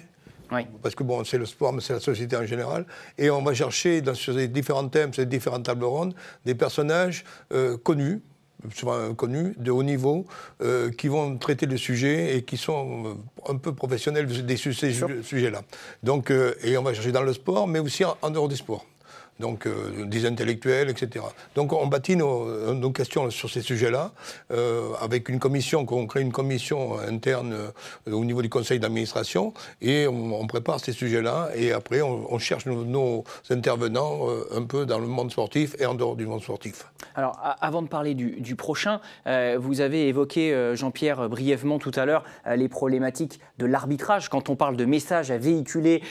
Oui. 0.52 0.62
Parce 0.82 0.94
que 0.94 1.02
bon, 1.02 1.24
c'est 1.24 1.38
le 1.38 1.46
sport, 1.46 1.72
mais 1.72 1.80
c'est 1.80 1.92
la 1.92 2.00
société 2.00 2.36
en 2.36 2.44
général. 2.44 2.84
Et 3.18 3.30
on 3.30 3.42
va 3.42 3.54
chercher 3.54 4.00
dans, 4.00 4.14
sur 4.14 4.34
ces 4.34 4.48
différents 4.48 4.88
thèmes, 4.88 5.12
ces 5.12 5.26
différentes 5.26 5.64
tables 5.64 5.84
rondes, 5.84 6.14
des 6.44 6.54
personnages 6.54 7.24
euh, 7.52 7.76
connus, 7.76 8.20
souvent 8.74 9.14
connus, 9.14 9.54
de 9.56 9.70
haut 9.70 9.82
niveau, 9.82 10.24
qui 10.98 11.06
vont 11.08 11.36
traiter 11.36 11.66
le 11.66 11.76
sujet 11.76 12.36
et 12.36 12.42
qui 12.42 12.56
sont 12.56 13.18
un 13.48 13.56
peu 13.56 13.72
professionnels 13.72 14.26
de 14.26 14.56
ces 14.56 14.72
sujets-là. 15.22 15.62
Donc, 16.02 16.32
et 16.62 16.76
on 16.76 16.82
va 16.82 16.92
chercher 16.94 17.12
dans 17.12 17.22
le 17.22 17.32
sport, 17.32 17.68
mais 17.68 17.78
aussi 17.78 18.02
en 18.04 18.30
dehors 18.30 18.48
du 18.48 18.56
sport 18.56 18.84
donc 19.40 19.66
euh, 19.66 20.04
des 20.04 20.26
intellectuels, 20.26 20.88
etc. 20.88 21.24
Donc 21.54 21.72
on 21.72 21.86
bâtit 21.86 22.16
nos, 22.16 22.74
nos 22.74 22.90
questions 22.90 23.30
sur 23.30 23.50
ces 23.50 23.62
sujets-là, 23.62 24.12
euh, 24.52 24.92
avec 25.00 25.28
une 25.28 25.38
commission, 25.38 25.84
qu'on 25.84 26.06
crée 26.06 26.22
une 26.22 26.32
commission 26.32 26.98
interne 26.98 27.52
euh, 27.52 28.12
au 28.12 28.24
niveau 28.24 28.42
du 28.42 28.48
conseil 28.48 28.78
d'administration, 28.78 29.52
et 29.80 30.06
on, 30.06 30.46
prépare 30.46 30.78
ces 30.78 30.92
sujets-là, 30.92 31.50
et 31.56 31.72
après 31.72 32.02
on, 32.02 32.38
cherche 32.38 32.66
nos, 32.66 33.24
intervenants 33.50 34.20
un 34.54 34.62
peu 34.62 34.86
dans 34.86 35.00
le 35.00 35.06
monde 35.06 35.32
sportif 35.32 35.74
et 35.80 35.86
en 35.86 35.94
dehors 35.94 36.14
du 36.14 36.24
monde 36.24 36.42
sportif. 36.42 36.86
Alors 37.16 37.40
avant 37.60 37.82
de 37.82 37.88
parler 37.88 38.14
du, 38.14 38.40
du 38.40 38.54
prochain, 38.54 39.00
vous 39.58 39.80
avez 39.80 40.06
évoqué, 40.06 40.72
Jean-Pierre, 40.74 41.28
brièvement 41.28 41.78
tout 41.80 41.90
à 41.96 42.04
l'heure, 42.04 42.22
les 42.46 42.68
problématiques 42.68 43.40
de 43.58 43.66
l'arbitrage. 43.66 44.28
Quand 44.28 44.48
on 44.50 44.56
parle 44.56 44.76
de 44.76 44.84
messages 44.84 45.32
à 45.32 45.38
véhiculer 45.38 46.02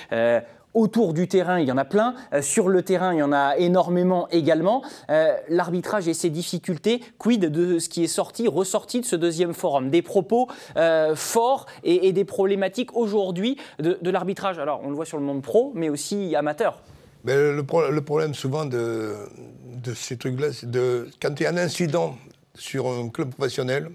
Autour 0.76 1.14
du 1.14 1.30
terrain, 1.30 1.62
il 1.62 1.70
y 1.70 1.72
en 1.72 1.78
a 1.78 1.86
plein. 1.86 2.16
Euh, 2.34 2.42
sur 2.42 2.68
le 2.68 2.84
terrain, 2.84 3.14
il 3.14 3.20
y 3.20 3.24
en 3.24 3.32
a 3.32 3.56
énormément 3.56 4.28
également. 4.28 4.84
Euh, 5.10 5.34
l'arbitrage 5.48 6.10
et 6.10 6.14
ses 6.14 6.30
difficultés, 6.30 7.02
quid 7.18 7.46
de 7.46 7.80
ce 7.80 7.88
qui 7.88 8.04
est 8.04 8.08
sorti, 8.08 8.50
ressorti 8.50 9.00
de 9.00 9.06
ce 9.06 9.16
deuxième 9.16 9.54
forum? 9.54 9.90
Des 9.90 10.02
propos 10.02 10.50
euh, 10.76 11.16
forts 11.16 11.66
et, 11.86 12.12
des 12.12 12.26
problématiques 12.26 12.94
aujourd'hui 12.94 13.56
de, 13.80 13.98
l'arbitrage. 14.10 14.60
Alors, 14.60 14.82
on 14.84 14.90
le 14.90 14.96
voit 14.96 15.06
sur 15.06 15.18
le 15.18 15.24
monde 15.24 15.42
pro, 15.42 15.72
mais 15.76 15.88
aussi 15.88 16.36
amateur. 16.36 16.82
Mais 17.24 17.36
le, 17.36 17.64
problème 17.64 18.34
souvent 18.34 18.66
de, 18.66 19.16
ces 19.94 20.18
trucs-là, 20.18 20.52
c'est 20.52 20.70
de 20.70 21.08
quand 21.22 21.40
il 21.40 21.44
y 21.44 21.46
a 21.46 21.52
un 21.52 21.58
incident 21.58 22.18
sur 22.54 22.88
un 22.88 23.08
club 23.08 23.34
professionnel, 23.34 23.92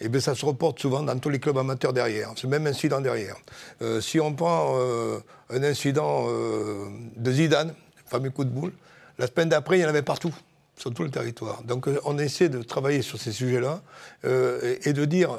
eh 0.00 0.08
bien 0.08 0.20
ça 0.20 0.34
se 0.34 0.44
reporte 0.44 0.78
souvent 0.78 1.02
dans 1.02 1.18
tous 1.18 1.28
les 1.28 1.40
clubs 1.40 1.58
amateurs 1.58 1.92
derrière, 1.92 2.30
ce 2.36 2.46
même 2.46 2.66
incident 2.66 3.00
derrière. 3.00 3.36
Euh, 3.82 4.00
si 4.00 4.20
on 4.20 4.32
prend 4.32 4.76
euh, 4.76 5.18
un 5.50 5.62
incident 5.62 6.26
euh, 6.28 6.86
de 7.16 7.32
Zidane, 7.32 7.74
fameux 8.06 8.30
coup 8.30 8.44
de 8.44 8.50
boule, 8.50 8.72
la 9.18 9.26
semaine 9.26 9.48
d'après, 9.48 9.78
il 9.78 9.82
y 9.82 9.84
en 9.84 9.88
avait 9.88 10.02
partout, 10.02 10.32
sur 10.76 10.94
tout 10.94 11.02
le 11.02 11.10
territoire. 11.10 11.64
Donc 11.64 11.88
on 12.04 12.16
essaie 12.18 12.48
de 12.48 12.62
travailler 12.62 13.02
sur 13.02 13.18
ces 13.18 13.32
sujets-là 13.32 13.82
et, 14.22 14.92
de 14.92 15.04
dire, 15.04 15.36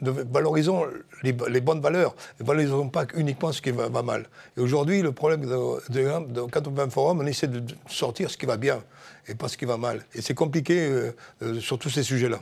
valorisons 0.00 0.86
les, 1.24 1.32
bonnes 1.32 1.80
valeurs, 1.80 2.14
valorisons 2.38 2.88
pas 2.88 3.06
uniquement 3.16 3.50
ce 3.50 3.60
qui 3.60 3.72
va, 3.72 3.88
mal. 4.04 4.26
Et 4.56 4.60
aujourd'hui, 4.60 5.02
le 5.02 5.10
problème, 5.10 5.40
de, 5.40 6.40
quand 6.42 6.68
on 6.68 6.76
fait 6.76 6.82
un 6.82 6.90
forum, 6.90 7.18
on 7.20 7.26
essaie 7.26 7.48
de 7.48 7.60
sortir 7.88 8.30
ce 8.30 8.36
qui 8.36 8.46
va 8.46 8.56
bien 8.56 8.84
et 9.26 9.34
pas 9.34 9.48
ce 9.48 9.56
qui 9.56 9.64
va 9.64 9.76
mal. 9.76 10.04
Et 10.14 10.22
c'est 10.22 10.34
compliqué 10.34 11.10
sur 11.58 11.76
tous 11.80 11.90
ces 11.90 12.04
sujets-là. 12.04 12.38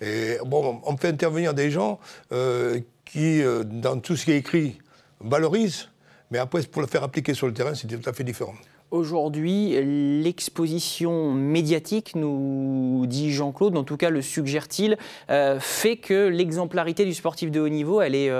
Et 0.00 0.38
bon, 0.44 0.80
on 0.84 0.96
fait 0.96 1.08
intervenir 1.08 1.54
des 1.54 1.70
gens 1.70 1.98
euh, 2.32 2.80
qui, 3.04 3.42
euh, 3.42 3.64
dans 3.64 3.98
tout 3.98 4.16
ce 4.16 4.24
qui 4.24 4.32
est 4.32 4.38
écrit, 4.38 4.78
valorisent, 5.20 5.88
mais 6.30 6.38
après, 6.38 6.62
pour 6.62 6.82
le 6.82 6.88
faire 6.88 7.02
appliquer 7.02 7.34
sur 7.34 7.46
le 7.46 7.54
terrain, 7.54 7.74
c'est 7.74 7.86
tout 7.86 8.08
à 8.08 8.12
fait 8.12 8.24
différent. 8.24 8.54
Aujourd'hui, 8.90 9.74
l'exposition 10.22 11.32
médiatique, 11.32 12.14
nous 12.14 13.04
dit 13.06 13.32
Jean-Claude, 13.32 13.76
en 13.76 13.82
tout 13.82 13.96
cas 13.96 14.10
le 14.10 14.22
suggère-t-il, 14.22 14.98
euh, 15.30 15.58
fait 15.58 15.96
que 15.96 16.28
l'exemplarité 16.28 17.04
du 17.04 17.14
sportif 17.14 17.50
de 17.50 17.60
haut 17.60 17.68
niveau, 17.68 18.00
elle 18.00 18.14
est 18.14 18.30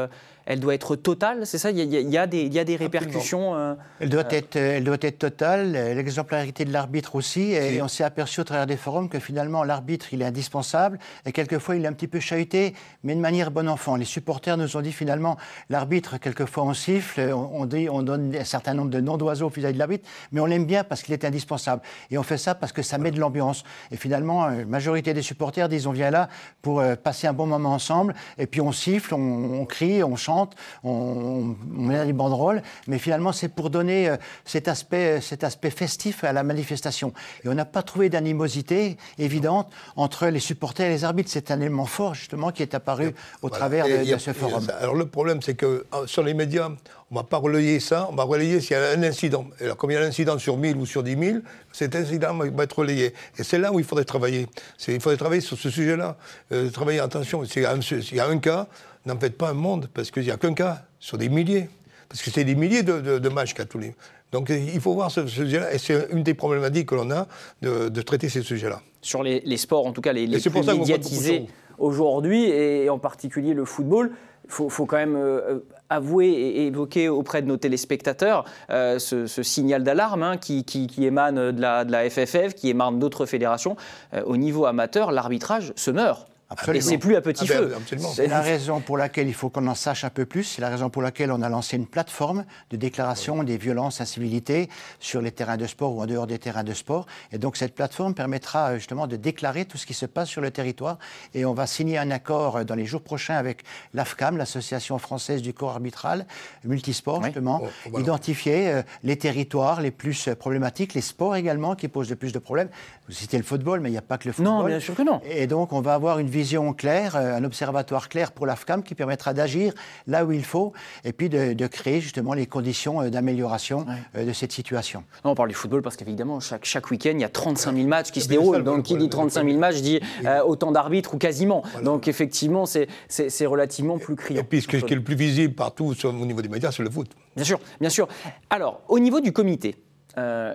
elle 0.46 0.60
doit 0.60 0.74
être 0.74 0.96
totale, 0.96 1.46
c'est 1.46 1.58
ça? 1.58 1.70
Il 1.70 1.78
y, 1.78 2.18
a, 2.18 2.26
des, 2.26 2.76
répercussions 2.76 3.54
euh, 3.54 3.74
elle, 4.00 4.10
doit 4.10 4.24
euh, 4.24 4.36
être, 4.36 4.56
elle 4.56 4.84
doit 4.84 4.98
être 5.00 5.18
totale, 5.18 5.72
l'exemplarité 5.72 6.64
de 6.64 6.72
l'arbitre 6.72 7.14
aussi, 7.14 7.52
et, 7.52 7.80
on 7.80 7.88
s'est 7.88 8.04
aperçu 8.04 8.40
au 8.40 8.44
travers 8.44 8.66
des 8.66 8.76
forums 8.76 9.08
que 9.08 9.18
finalement 9.18 9.64
l'arbitre, 9.64 10.12
il 10.12 10.22
est 10.22 10.26
indispensable, 10.26 10.98
et 11.24 11.32
quelquefois 11.32 11.76
il 11.76 11.84
est 11.84 11.88
un 11.88 11.92
petit 11.92 12.08
peu 12.08 12.20
chahuté, 12.20 12.74
mais 13.04 13.14
de 13.14 13.20
manière 13.20 13.50
bon 13.50 13.68
enfant. 13.68 13.96
Les 13.96 14.04
supporters 14.04 14.56
nous 14.56 14.76
ont 14.76 14.80
dit 14.80 14.92
finalement, 14.92 15.36
l'arbitre, 15.70 16.18
quelquefois 16.18 16.64
on 16.64 16.74
siffle, 16.74 17.20
on, 17.32 17.64
dit, 17.64 17.88
on 17.88 18.02
donne 18.02 18.34
un 18.36 18.44
certain 18.44 18.74
nombre 18.74 18.90
de 18.90 19.00
noms 19.00 19.16
d'oiseaux 19.16 19.48
vis-à-vis 19.48 19.74
de 19.74 19.78
l'arbitre, 19.78 20.08
mais 20.32 20.40
on 20.40 20.46
l'aime 20.46 20.66
bien 20.66 20.84
parce 20.84 21.02
qu'il 21.02 21.14
est 21.14 21.24
indispensable. 21.24 21.82
Et 22.10 22.18
on 22.18 22.22
fait 22.22 22.38
ça 22.38 22.54
parce 22.54 22.72
que 22.72 22.82
ça 22.82 22.98
met 22.98 23.10
de 23.10 23.20
l'ambiance. 23.20 23.64
Et 23.90 23.96
finalement, 23.96 24.46
la 24.46 24.64
majorité 24.66 25.14
des 25.14 25.22
supporters 25.22 25.68
disent, 25.68 25.86
on 25.86 25.92
vient 25.92 26.10
là 26.10 26.28
pour 26.60 26.80
euh, 26.80 26.96
passer 26.96 27.26
un 27.26 27.32
bon 27.32 27.46
moment 27.46 27.72
ensemble, 27.72 28.14
et 28.36 28.46
puis 28.46 28.60
on 28.60 28.72
siffle, 28.72 29.14
on, 29.14 29.60
on 29.60 29.64
crie, 29.64 30.04
on 30.04 30.16
chante, 30.16 30.33
30, 30.34 30.56
on, 30.82 31.54
met 31.70 32.04
les 32.04 32.12
banderoles, 32.12 32.62
mais 32.88 32.98
finalement 32.98 33.32
c'est 33.32 33.48
pour 33.48 33.70
donner 33.70 34.08
euh, 34.08 34.16
cet 34.44 34.66
aspect, 34.68 35.20
cet 35.20 35.44
aspect 35.44 35.70
festif 35.70 36.24
à 36.24 36.32
la 36.32 36.42
manifestation. 36.42 37.12
Et 37.44 37.48
on 37.48 37.54
n'a 37.54 37.64
pas 37.64 37.82
trouvé 37.82 38.08
d'animosité 38.08 38.96
évidente 39.18 39.70
entre 39.96 40.26
les 40.26 40.40
supporters 40.40 40.86
et 40.86 40.90
les 40.90 41.04
arbitres. 41.04 41.30
C'est 41.32 41.50
un 41.50 41.60
élément 41.60 41.86
fort 41.86 42.14
justement 42.14 42.50
qui 42.50 42.62
est 42.62 42.74
apparu 42.74 43.14
au 43.42 43.48
travers 43.48 43.86
de, 43.86 44.18
ce 44.18 44.32
forum. 44.32 44.66
Alors 44.80 44.96
le 44.96 45.06
problème 45.06 45.40
c'est 45.40 45.54
que 45.54 45.86
sur 46.06 46.22
les 46.22 46.34
médias, 46.34 46.70
on 47.14 47.18
ne 47.18 47.22
va 47.22 47.28
pas 47.28 47.36
relayer 47.36 47.78
ça, 47.78 48.08
on 48.10 48.16
va 48.16 48.24
relayer 48.24 48.60
s'il 48.60 48.72
y 48.72 48.74
a 48.74 48.90
un 48.90 49.02
incident. 49.04 49.46
Et 49.60 49.66
alors, 49.66 49.76
comme 49.76 49.92
il 49.92 49.94
y 49.94 49.96
a 49.96 50.00
un 50.00 50.06
incident 50.06 50.36
sur 50.36 50.56
1000 50.56 50.76
ou 50.76 50.84
sur 50.84 51.04
10 51.04 51.16
000, 51.16 51.38
cet 51.70 51.94
incident 51.94 52.36
va 52.36 52.64
être 52.64 52.76
relayé. 52.80 53.14
Et 53.38 53.44
c'est 53.44 53.58
là 53.58 53.72
où 53.72 53.78
il 53.78 53.84
faudrait 53.84 54.04
travailler. 54.04 54.48
Il 54.88 54.98
faudrait 54.98 55.16
travailler 55.16 55.40
sur 55.40 55.56
ce 55.56 55.70
sujet-là. 55.70 56.16
Euh, 56.50 56.70
travailler, 56.70 56.98
attention, 56.98 57.44
s'il 57.44 57.62
y, 57.62 57.66
a 57.66 58.26
un 58.26 58.38
cas, 58.38 58.66
n'en 59.06 59.16
faites 59.16 59.38
pas 59.38 59.50
un 59.50 59.54
monde, 59.54 59.88
parce 59.94 60.10
qu'il 60.10 60.24
n'y 60.24 60.32
a 60.32 60.36
qu'un 60.36 60.54
cas 60.54 60.82
sur 60.98 61.16
des 61.16 61.28
milliers. 61.28 61.68
Parce 62.08 62.20
que 62.20 62.32
c'est 62.32 62.42
des 62.42 62.56
milliers 62.56 62.82
de, 62.82 63.28
matchs 63.28 63.54
qu'a 63.54 63.64
tous 63.64 63.78
les. 63.78 63.94
Donc 64.32 64.48
il 64.48 64.80
faut 64.80 64.94
voir 64.94 65.12
ce, 65.12 65.24
sujet-là, 65.24 65.72
et 65.72 65.78
c'est 65.78 66.08
une 66.10 66.24
des 66.24 66.34
problématiques 66.34 66.88
que 66.88 66.96
l'on 66.96 67.12
a 67.12 67.28
de, 67.62 68.02
traiter 68.02 68.28
ces 68.28 68.42
sujets-là. 68.42 68.82
Sur 69.02 69.22
les, 69.22 69.56
sports, 69.56 69.86
en 69.86 69.92
tout 69.92 70.00
cas 70.00 70.12
les, 70.12 70.26
les 70.26 70.40
plus 70.40 70.66
médiatisés 70.66 71.46
aujourd'hui, 71.78 72.46
et 72.46 72.90
en 72.90 72.98
particulier 72.98 73.54
le 73.54 73.64
football, 73.64 74.10
il 74.44 74.50
faut, 74.50 74.86
quand 74.86 74.96
même 74.96 75.16
euh, 75.16 75.60
avouer 75.94 76.28
et 76.28 76.66
évoquer 76.66 77.08
auprès 77.08 77.42
de 77.42 77.46
nos 77.46 77.56
téléspectateurs 77.56 78.44
euh, 78.70 78.98
ce, 78.98 79.26
signal 79.42 79.82
d'alarme 79.82 80.22
hein, 80.22 80.36
qui, 80.36 80.64
émane 80.98 81.52
de 81.52 81.60
la, 81.60 82.10
FFF, 82.10 82.54
qui 82.54 82.70
émane 82.70 82.98
d'autres 82.98 83.26
fédérations. 83.26 83.76
Euh, 84.14 84.22
au 84.26 84.36
niveau 84.36 84.66
amateur, 84.66 85.12
l'arbitrage 85.12 85.72
se 85.76 85.90
meurt. 85.90 86.26
Et 86.72 86.80
c'est 86.80 86.98
plus 86.98 87.16
à 87.16 87.20
petit 87.20 87.46
ah 87.50 87.60
ben, 87.60 87.80
feu. 87.80 87.96
c'est 88.14 88.26
la 88.26 88.40
raison 88.40 88.80
pour 88.80 88.98
laquelle 88.98 89.28
il 89.28 89.34
faut 89.34 89.48
qu'on 89.48 89.66
en 89.66 89.74
sache 89.74 90.04
un 90.04 90.10
peu 90.10 90.26
plus. 90.26 90.44
C'est 90.44 90.60
la 90.60 90.68
raison 90.68 90.90
pour 90.90 91.02
laquelle 91.02 91.32
on 91.32 91.40
a 91.42 91.48
lancé 91.48 91.76
une 91.76 91.86
plateforme 91.86 92.44
de 92.70 92.76
déclaration 92.76 93.42
des 93.42 93.56
violences, 93.56 94.00
incivilités 94.00 94.68
sur 95.00 95.22
les 95.22 95.32
terrains 95.32 95.56
de 95.56 95.66
sport 95.66 95.94
ou 95.94 96.02
en 96.02 96.06
dehors 96.06 96.26
des 96.26 96.38
terrains 96.38 96.62
de 96.64 96.74
sport. 96.74 97.06
Et 97.32 97.38
donc 97.38 97.56
cette 97.56 97.74
plateforme 97.74 98.14
permettra 98.14 98.70
euh, 98.70 98.74
justement 98.76 99.06
de 99.06 99.16
déclarer 99.16 99.64
tout 99.64 99.78
ce 99.78 99.86
qui 99.86 99.94
se 99.94 100.06
passe 100.06 100.28
sur 100.28 100.42
le 100.42 100.50
territoire. 100.50 100.98
Et 101.32 101.44
on 101.44 101.54
va 101.54 101.66
signer 101.66 101.98
un 101.98 102.10
accord 102.10 102.58
euh, 102.58 102.64
dans 102.64 102.74
les 102.74 102.86
jours 102.86 103.02
prochains 103.02 103.36
avec 103.36 103.62
l'AFCAM, 103.94 104.36
l'Association 104.36 104.98
française 104.98 105.40
du 105.40 105.54
corps 105.54 105.70
arbitral, 105.70 106.26
multisport 106.64 107.24
justement, 107.24 107.62
identifier 107.96 108.68
euh, 108.68 108.82
les 109.02 109.16
territoires 109.16 109.80
les 109.80 109.90
plus 109.90 110.28
problématiques, 110.38 110.94
les 110.94 111.00
sports 111.00 111.36
également 111.36 111.74
qui 111.74 111.88
posent 111.88 112.10
le 112.10 112.16
plus 112.16 112.32
de 112.32 112.38
problèmes. 112.38 112.68
Vous 113.08 113.14
citez 113.14 113.38
le 113.38 113.44
football, 113.44 113.80
mais 113.80 113.88
il 113.88 113.92
n'y 113.92 113.98
a 113.98 114.02
pas 114.02 114.18
que 114.18 114.28
le 114.28 114.32
football. 114.32 114.52
Non, 114.52 114.64
bien 114.64 114.80
sûr 114.80 114.94
que 114.94 115.02
non. 115.02 115.20
Et 115.24 115.46
donc 115.46 115.72
on 115.72 115.80
va 115.80 115.94
avoir 115.94 116.18
une 116.18 116.28
vision 116.34 116.72
claire, 116.72 117.14
euh, 117.16 117.36
un 117.36 117.44
observatoire 117.44 118.08
clair 118.08 118.32
pour 118.32 118.44
l'AFCAM 118.46 118.82
qui 118.82 118.94
permettra 118.94 119.32
d'agir 119.32 119.72
là 120.06 120.24
où 120.24 120.32
il 120.32 120.44
faut 120.44 120.72
et 121.04 121.12
puis 121.12 121.28
de, 121.28 121.66
créer 121.66 122.00
justement 122.00 122.34
les 122.34 122.46
conditions 122.46 123.00
euh, 123.00 123.08
d'amélioration 123.08 123.86
euh, 124.16 124.26
de 124.26 124.32
cette 124.32 124.52
situation. 124.52 125.04
Non, 125.24 125.30
on 125.30 125.34
parle 125.34 125.48
du 125.48 125.54
football 125.54 125.82
parce 125.82 125.96
qu'évidemment, 125.96 126.40
chaque, 126.40 126.64
chaque 126.64 126.90
week-end, 126.90 127.12
il 127.14 127.20
y 127.20 127.24
a 127.24 127.28
35 127.28 127.76
000 127.76 127.88
matchs 127.88 128.10
qui 128.10 128.20
se 128.20 128.28
déroulent. 128.28 128.64
Donc, 128.64 128.82
qui 128.82 128.96
dit 128.96 129.08
35 129.08 129.46
000 129.46 129.58
matchs 129.58 129.80
dit 129.80 130.00
autant 130.44 130.72
d'arbitres 130.72 131.14
ou 131.14 131.18
quasiment. 131.18 131.62
Donc, 131.82 132.08
effectivement, 132.08 132.66
c'est 132.66 133.46
relativement 133.46 133.98
plus 133.98 134.16
criant. 134.16 134.40
Et 134.40 134.44
puis, 134.44 134.62
ce 134.62 134.66
qui 134.66 134.76
est 134.76 134.90
le 134.90 135.02
plus 135.02 135.14
visible 135.14 135.54
partout 135.54 135.94
au 136.04 136.12
niveau 136.12 136.42
des 136.42 136.48
médias, 136.48 136.72
c'est 136.72 136.82
le 136.82 136.90
foot. 136.90 137.10
Bien 137.36 137.44
sûr, 137.44 137.60
bien 137.80 137.90
sûr. 137.90 138.08
Alors, 138.50 138.82
au 138.88 138.98
niveau 138.98 139.20
du 139.20 139.32
comité, 139.32 139.76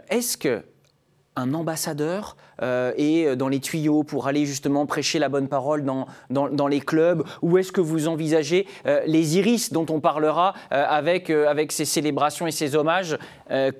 est-ce 0.10 0.38
que 0.38 0.64
un 1.36 1.54
ambassadeur 1.54 2.36
euh, 2.62 2.92
et 2.98 3.36
dans 3.36 3.48
les 3.48 3.60
tuyaux 3.60 4.04
pour 4.04 4.28
aller 4.28 4.46
justement 4.46 4.86
prêcher 4.86 5.20
la 5.20 5.30
bonne 5.30 5.48
parole 5.48 5.84
dans, 5.84 6.08
dans, 6.30 6.68
les 6.68 6.80
clubs 6.80 7.24
Ou 7.42 7.58
est-ce 7.58 7.72
que 7.72 7.82
vous 7.82 8.08
envisagez 8.08 8.68
euh, 8.86 9.01
les 9.06 9.38
iris 9.38 9.72
dont 9.72 9.86
on 9.89 10.00
parlera 10.00 10.54
euh, 10.72 10.86
avec, 10.88 11.30
avec 11.30 11.72
ces 11.72 11.86
célébrations 11.86 12.48
et 12.48 12.51
ces 12.51 12.75
hommages 12.75 13.18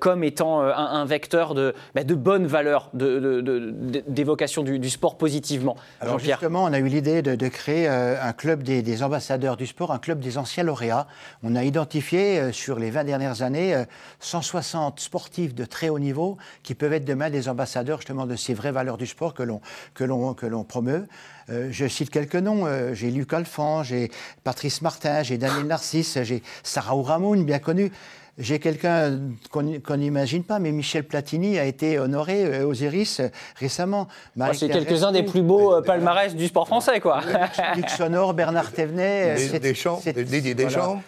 comme 0.00 0.24
étant 0.24 0.62
un, 0.62 1.04
vecteur 1.04 1.54
de, 1.54 1.74
bah, 1.94 2.02
de 2.02 2.14
bonnes 2.16 2.48
valeurs 2.48 2.90
d'évocation 2.92 4.64
de, 4.64 4.76
du, 4.76 4.90
sport 4.90 5.16
positivement 5.16 5.76
Alors 6.00 6.18
justement, 6.18 6.64
on 6.64 6.72
a 6.72 6.80
eu 6.80 6.88
l'idée 6.88 7.22
de, 7.22 7.48
créer 7.48 7.86
un 7.86 8.32
club 8.32 8.64
des, 8.64 8.82
des, 8.82 9.04
ambassadeurs 9.04 9.56
du 9.56 9.68
sport, 9.68 9.92
un 9.92 10.00
club 10.00 10.18
des 10.18 10.38
anciens 10.38 10.64
lauréats. 10.64 11.06
On 11.44 11.54
a 11.54 11.62
identifié 11.62 12.50
sur 12.52 12.80
les 12.80 12.90
20 12.90 13.04
dernières 13.04 13.42
années 13.42 13.84
160 14.18 14.98
sportifs 14.98 15.54
de 15.54 15.64
très 15.64 15.88
haut 15.88 16.00
niveau 16.00 16.36
qui 16.64 16.74
peuvent 16.74 16.92
être 16.92 17.04
demain 17.04 17.30
des 17.30 17.48
ambassadeurs 17.48 17.98
justement 17.98 18.26
de 18.26 18.34
ces 18.36 18.54
vraies 18.70 18.80
valeurs 18.80 18.96
du 18.96 19.06
sport 19.06 19.34
que 19.34 19.42
l'on 19.42 19.60
que 19.94 20.04
l'on 20.04 20.34
que 20.34 20.46
l'on 20.46 20.64
promeut. 20.64 21.06
Euh, 21.50 21.68
je 21.70 21.86
cite 21.86 22.10
quelques 22.10 22.36
noms. 22.36 22.66
Euh, 22.66 22.94
j'ai 22.94 23.10
Luc 23.10 23.32
Alphand, 23.32 23.82
j'ai 23.82 24.10
Patrice 24.44 24.82
Martin, 24.82 25.22
j'ai 25.22 25.38
Daniel 25.38 25.66
Narcisse, 25.66 26.18
j'ai 26.22 26.42
Sarah 26.62 26.96
Ouramoun, 26.96 27.44
bien 27.44 27.58
connue. 27.58 27.90
J'ai 28.40 28.58
quelqu'un 28.58 29.20
qu'on 29.50 29.96
n'imagine 29.96 30.44
pas, 30.44 30.58
mais 30.58 30.72
Michel 30.72 31.04
Platini 31.04 31.58
a 31.58 31.66
été 31.66 31.98
honoré 31.98 32.44
euh, 32.46 32.66
aux 32.66 32.72
Iris 32.72 33.20
récemment. 33.56 34.08
c'est 34.54 34.70
quelques-uns 34.70 35.12
des 35.12 35.22
plus 35.22 35.42
beaux 35.42 35.82
palmarès 35.82 36.34
du 36.34 36.46
sport 36.46 36.66
français, 36.66 37.00
quoi. 37.00 37.20
Luc 37.76 37.90
Sonor, 37.90 38.32
Bernard 38.32 38.72
Thévenet. 38.72 39.58
Deschamps, 39.60 40.00
Didier 40.04 40.54
Deschamps. 40.54 41.02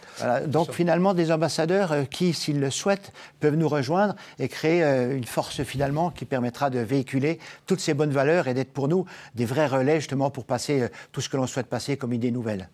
Donc 0.46 0.72
finalement, 0.72 1.14
des 1.14 1.32
ambassadeurs 1.32 1.94
qui, 2.10 2.34
s'ils 2.34 2.60
le 2.60 2.70
souhaitent, 2.70 3.12
peuvent 3.40 3.56
nous 3.56 3.68
rejoindre 3.68 4.14
et 4.38 4.48
créer 4.48 4.82
une 4.82 5.24
force 5.24 5.62
finalement 5.62 6.10
qui 6.10 6.26
permettra 6.26 6.68
de 6.68 6.80
véhiculer 6.80 7.38
toutes 7.66 7.80
ces 7.80 7.94
bonnes 7.94 8.10
valeurs 8.10 8.46
et 8.46 8.54
d'être 8.54 8.72
pour 8.72 8.88
nous 8.88 9.06
des 9.34 9.46
vrais 9.46 9.66
relais 9.66 9.96
justement 9.96 10.28
pour 10.28 10.44
passer 10.44 10.88
tout 11.12 11.22
ce 11.22 11.30
que 11.30 11.38
l'on 11.38 11.46
souhaite 11.46 11.66
passer 11.66 11.96
comme 11.96 12.12
idée 12.12 12.30
nouvelle. 12.30 12.68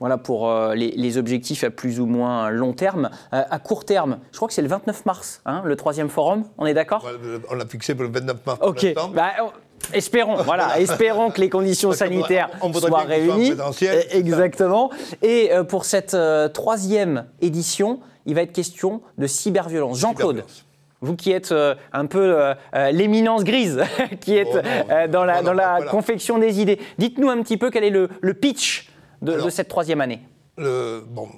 Voilà 0.00 0.16
pour 0.16 0.48
euh, 0.48 0.74
les, 0.74 1.18
objectifs 1.18 1.62
à 1.62 1.68
plus 1.68 2.00
ou 2.00 2.06
moins 2.06 2.48
long 2.48 2.72
terme. 2.72 3.10
Euh, 3.34 3.42
à 3.50 3.58
court 3.58 3.84
terme, 3.84 4.18
je 4.32 4.36
crois 4.36 4.48
que 4.48 4.54
c'est 4.54 4.62
le 4.62 4.68
29 4.68 5.04
mars, 5.04 5.42
hein, 5.44 5.60
le 5.62 5.76
troisième 5.76 6.08
forum, 6.08 6.44
on 6.56 6.64
est 6.64 6.72
d'accord? 6.72 7.06
On 7.50 7.54
l'a 7.54 7.66
fixé 7.66 7.94
pour 7.94 8.04
le 8.04 8.10
29 8.10 8.46
mars. 8.46 8.58
Ok, 8.62 8.94
bah, 9.14 9.32
espérons, 9.92 10.36
voilà, 10.36 10.80
espérons 10.80 11.30
que 11.30 11.42
les 11.42 11.50
conditions 11.50 11.92
sanitaires 11.92 12.48
soient 12.72 13.00
réunies. 13.00 13.52
Exactement. 14.10 14.90
Et 15.20 15.52
euh, 15.52 15.64
pour 15.64 15.84
cette 15.84 16.16
troisième 16.54 17.26
édition, 17.42 18.00
il 18.24 18.34
va 18.34 18.42
être 18.42 18.52
question 18.52 19.02
de 19.18 19.26
cyberviolence. 19.26 19.98
Jean-Claude. 19.98 20.44
Vous 21.02 21.16
qui 21.16 21.32
êtes 21.32 21.54
un 21.94 22.04
peu 22.04 22.54
l'éminence 22.92 23.42
grise, 23.42 23.82
qui 24.20 24.36
est 24.36 24.46
oh 24.46 25.08
dans 25.10 25.24
la, 25.24 25.42
dans 25.42 25.54
la 25.54 25.80
confection 25.82 26.36
des 26.36 26.60
idées, 26.60 26.78
dites-nous 26.98 27.30
un 27.30 27.42
petit 27.42 27.56
peu 27.56 27.70
quel 27.70 27.84
est 27.84 27.90
le, 27.90 28.10
le 28.20 28.34
pitch 28.34 28.89
de, 29.22 29.50
cette 29.50 29.68
troisième 29.68 30.00
année 30.00 30.20
bon, 30.56 31.28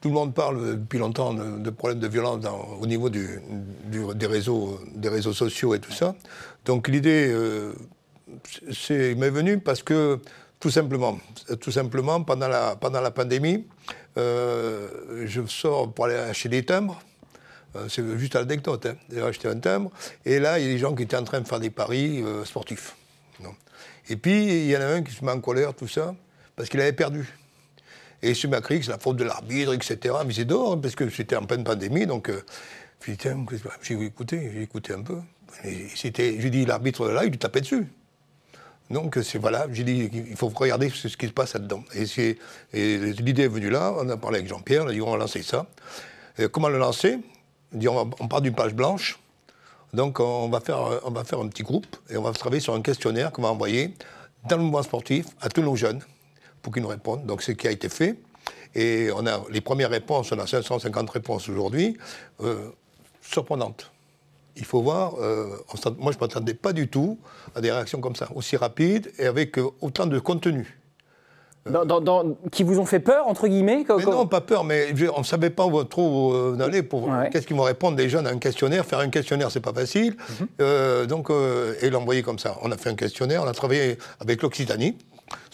Tout 0.00 0.08
le 0.08 0.14
monde 0.14 0.34
parle 0.34 0.78
depuis 0.78 0.98
longtemps 0.98 1.34
de, 1.34 1.70
problèmes 1.70 2.00
de 2.00 2.08
violence 2.08 2.44
au 2.80 2.86
niveau 2.86 3.08
des, 3.10 3.26
réseaux, 4.26 4.80
des 4.94 5.08
réseaux 5.08 5.32
sociaux 5.32 5.74
et 5.74 5.80
tout 5.80 5.92
ça. 5.92 6.14
Donc 6.64 6.88
l'idée 6.88 7.28
euh, 7.30 7.72
m'est 8.90 9.30
venue 9.30 9.58
parce 9.58 9.82
que 9.82 10.20
tout 10.60 10.70
simplement, 10.70 11.18
tout 11.60 11.70
simplement 11.70 12.22
pendant, 12.22 12.48
la, 12.48 12.76
pendant 12.76 13.00
la 13.00 13.10
pandémie, 13.10 13.64
euh, 14.16 15.24
je 15.26 15.46
sors 15.46 15.92
pour 15.92 16.06
aller 16.06 16.16
acheter 16.16 16.48
des 16.48 16.64
timbres. 16.64 17.00
Euh, 17.76 17.86
c'est 17.88 18.02
juste 18.18 18.34
à 18.34 18.40
l'anecdote. 18.40 18.86
Hein. 18.86 18.96
J'ai 19.10 19.22
acheté 19.22 19.48
un 19.48 19.58
timbre. 19.60 19.90
Et 20.24 20.40
là, 20.40 20.58
il 20.58 20.66
y 20.66 20.68
a 20.68 20.72
des 20.72 20.78
gens 20.78 20.94
qui 20.94 21.04
étaient 21.04 21.16
en 21.16 21.24
train 21.24 21.40
de 21.40 21.46
faire 21.46 21.60
des 21.60 21.70
paris 21.70 22.24
sportifs. 22.44 22.96
Et 24.10 24.16
puis, 24.16 24.64
il 24.64 24.70
y 24.70 24.76
en 24.76 24.80
a 24.80 24.86
un 24.86 25.02
qui 25.02 25.12
se 25.12 25.22
met 25.22 25.32
en 25.32 25.40
colère, 25.40 25.74
tout 25.74 25.86
ça 25.86 26.14
parce 26.58 26.68
qu'il 26.68 26.80
avait 26.80 26.92
perdu. 26.92 27.32
Et 28.20 28.34
je 28.34 28.46
m'a 28.48 28.60
crié 28.60 28.80
que 28.80 28.86
c'est 28.86 28.92
la 28.92 28.98
faute 28.98 29.16
de 29.16 29.22
l'arbitre, 29.22 29.72
etc. 29.72 30.16
Mais 30.26 30.34
c'est 30.34 30.44
dehors, 30.44 30.72
hein, 30.72 30.78
parce 30.82 30.96
que 30.96 31.08
c'était 31.08 31.36
en 31.36 31.46
pleine 31.46 31.62
pandémie, 31.62 32.04
donc 32.04 32.28
euh, 32.28 32.44
j'ai 33.06 34.04
écouté, 34.04 34.50
j'ai 34.52 34.62
écouté 34.62 34.92
un 34.92 35.02
peu. 35.02 35.18
J'ai 35.64 36.10
dit, 36.10 36.66
l'arbitre 36.66 37.08
là, 37.08 37.24
il 37.24 37.30
lui 37.30 37.38
tapait 37.38 37.60
dessus. 37.60 37.86
Donc 38.90 39.18
c'est 39.22 39.38
voilà, 39.38 39.66
j'ai 39.70 39.84
dit, 39.84 40.10
il 40.12 40.36
faut 40.36 40.48
regarder 40.48 40.90
ce, 40.90 41.08
qui 41.16 41.28
se 41.28 41.32
passe 41.32 41.54
là-dedans. 41.54 41.84
Et, 41.94 42.36
l'idée 42.72 43.44
est 43.44 43.48
venue 43.48 43.70
là, 43.70 43.94
on 43.96 44.08
a 44.08 44.16
parlé 44.16 44.38
avec 44.38 44.48
Jean-Pierre, 44.48 44.84
on 44.84 44.88
a 44.88 44.92
dit, 44.92 45.00
on 45.00 45.12
va 45.12 45.16
lancer 45.16 45.42
ça. 45.42 45.66
comment 46.50 46.68
le 46.68 46.78
lancer? 46.78 47.18
On, 47.72 47.78
dit, 47.78 47.86
on, 47.86 48.10
on 48.18 48.28
part 48.28 48.40
d'une 48.40 48.54
page 48.54 48.74
blanche, 48.74 49.20
donc 49.92 50.18
on 50.18 50.48
va, 50.48 50.60
faire, 50.60 51.00
on 51.04 51.10
va 51.10 51.22
faire 51.22 51.38
un 51.38 51.48
petit 51.48 51.62
groupe, 51.62 51.86
et 52.10 52.16
on 52.16 52.22
va 52.22 52.32
travailler 52.32 52.60
sur 52.60 52.74
un 52.74 52.82
questionnaire 52.82 53.30
qu'on 53.30 53.42
va 53.42 53.50
envoyer 53.50 53.94
dans 54.48 54.56
le 54.56 54.62
mouvement 54.64 54.82
sportif 54.82 55.26
à 55.40 55.50
tous 55.50 55.62
nos 55.62 55.76
jeunes 55.76 56.02
pour 56.62 56.72
qu'ils 56.72 56.82
nous 56.82 56.88
répondent. 56.88 57.24
Donc, 57.26 57.42
c'est 57.42 57.52
ce 57.52 57.56
qui 57.56 57.68
a 57.68 57.70
été 57.70 57.88
fait. 57.88 58.16
Et 58.74 59.10
on 59.14 59.26
a 59.26 59.42
les 59.50 59.60
premières 59.60 59.90
réponses, 59.90 60.32
on 60.32 60.38
a 60.38 60.46
550 60.46 61.10
réponses 61.10 61.48
aujourd'hui, 61.48 61.96
euh, 62.42 62.68
surprenantes. 63.22 63.90
Il 64.56 64.64
faut 64.64 64.82
voir, 64.82 65.14
euh, 65.20 65.50
moi 65.98 66.12
je 66.12 66.18
ne 66.18 66.20
m'attendais 66.20 66.54
pas 66.54 66.72
du 66.72 66.88
tout 66.88 67.18
à 67.54 67.60
des 67.60 67.70
réactions 67.70 68.00
comme 68.00 68.16
ça, 68.16 68.28
aussi 68.34 68.56
rapides 68.56 69.10
et 69.18 69.26
avec 69.26 69.58
euh, 69.58 69.68
autant 69.80 70.06
de 70.06 70.18
contenu. 70.18 70.80
qui 72.50 72.62
vous 72.62 72.78
ont 72.78 72.86
fait 72.86 72.98
peur, 72.98 73.26
entre 73.26 73.46
guillemets 73.46 73.84
mais 73.88 74.04
Non, 74.04 74.26
pas 74.26 74.40
peur, 74.40 74.64
mais 74.64 74.86
on 75.14 75.18
ne 75.18 75.24
savait 75.24 75.50
pas 75.50 75.66
où 75.66 75.84
trop 75.84 76.54
aller 76.60 76.82
pour 76.82 77.10
qu'est-ce 77.30 77.46
qu'ils 77.46 77.56
vont 77.56 77.64
répondre 77.64 77.96
des 77.96 78.08
jeunes 78.08 78.26
à 78.26 78.30
un 78.30 78.38
questionnaire. 78.38 78.86
Faire 78.86 79.00
un 79.00 79.10
questionnaire, 79.10 79.50
c'est 79.50 79.60
pas 79.60 79.74
facile. 79.74 80.16
Mhm. 80.58 81.06
donc, 81.06 81.30
et 81.82 81.90
l'envoyer 81.90 82.22
comme 82.22 82.38
ça. 82.38 82.56
On 82.62 82.72
a 82.72 82.76
fait 82.78 82.88
un 82.88 82.94
questionnaire, 82.94 83.42
on 83.44 83.48
a 83.48 83.52
travaillé 83.52 83.98
avec 84.18 84.40
l'Occitanie, 84.40 84.96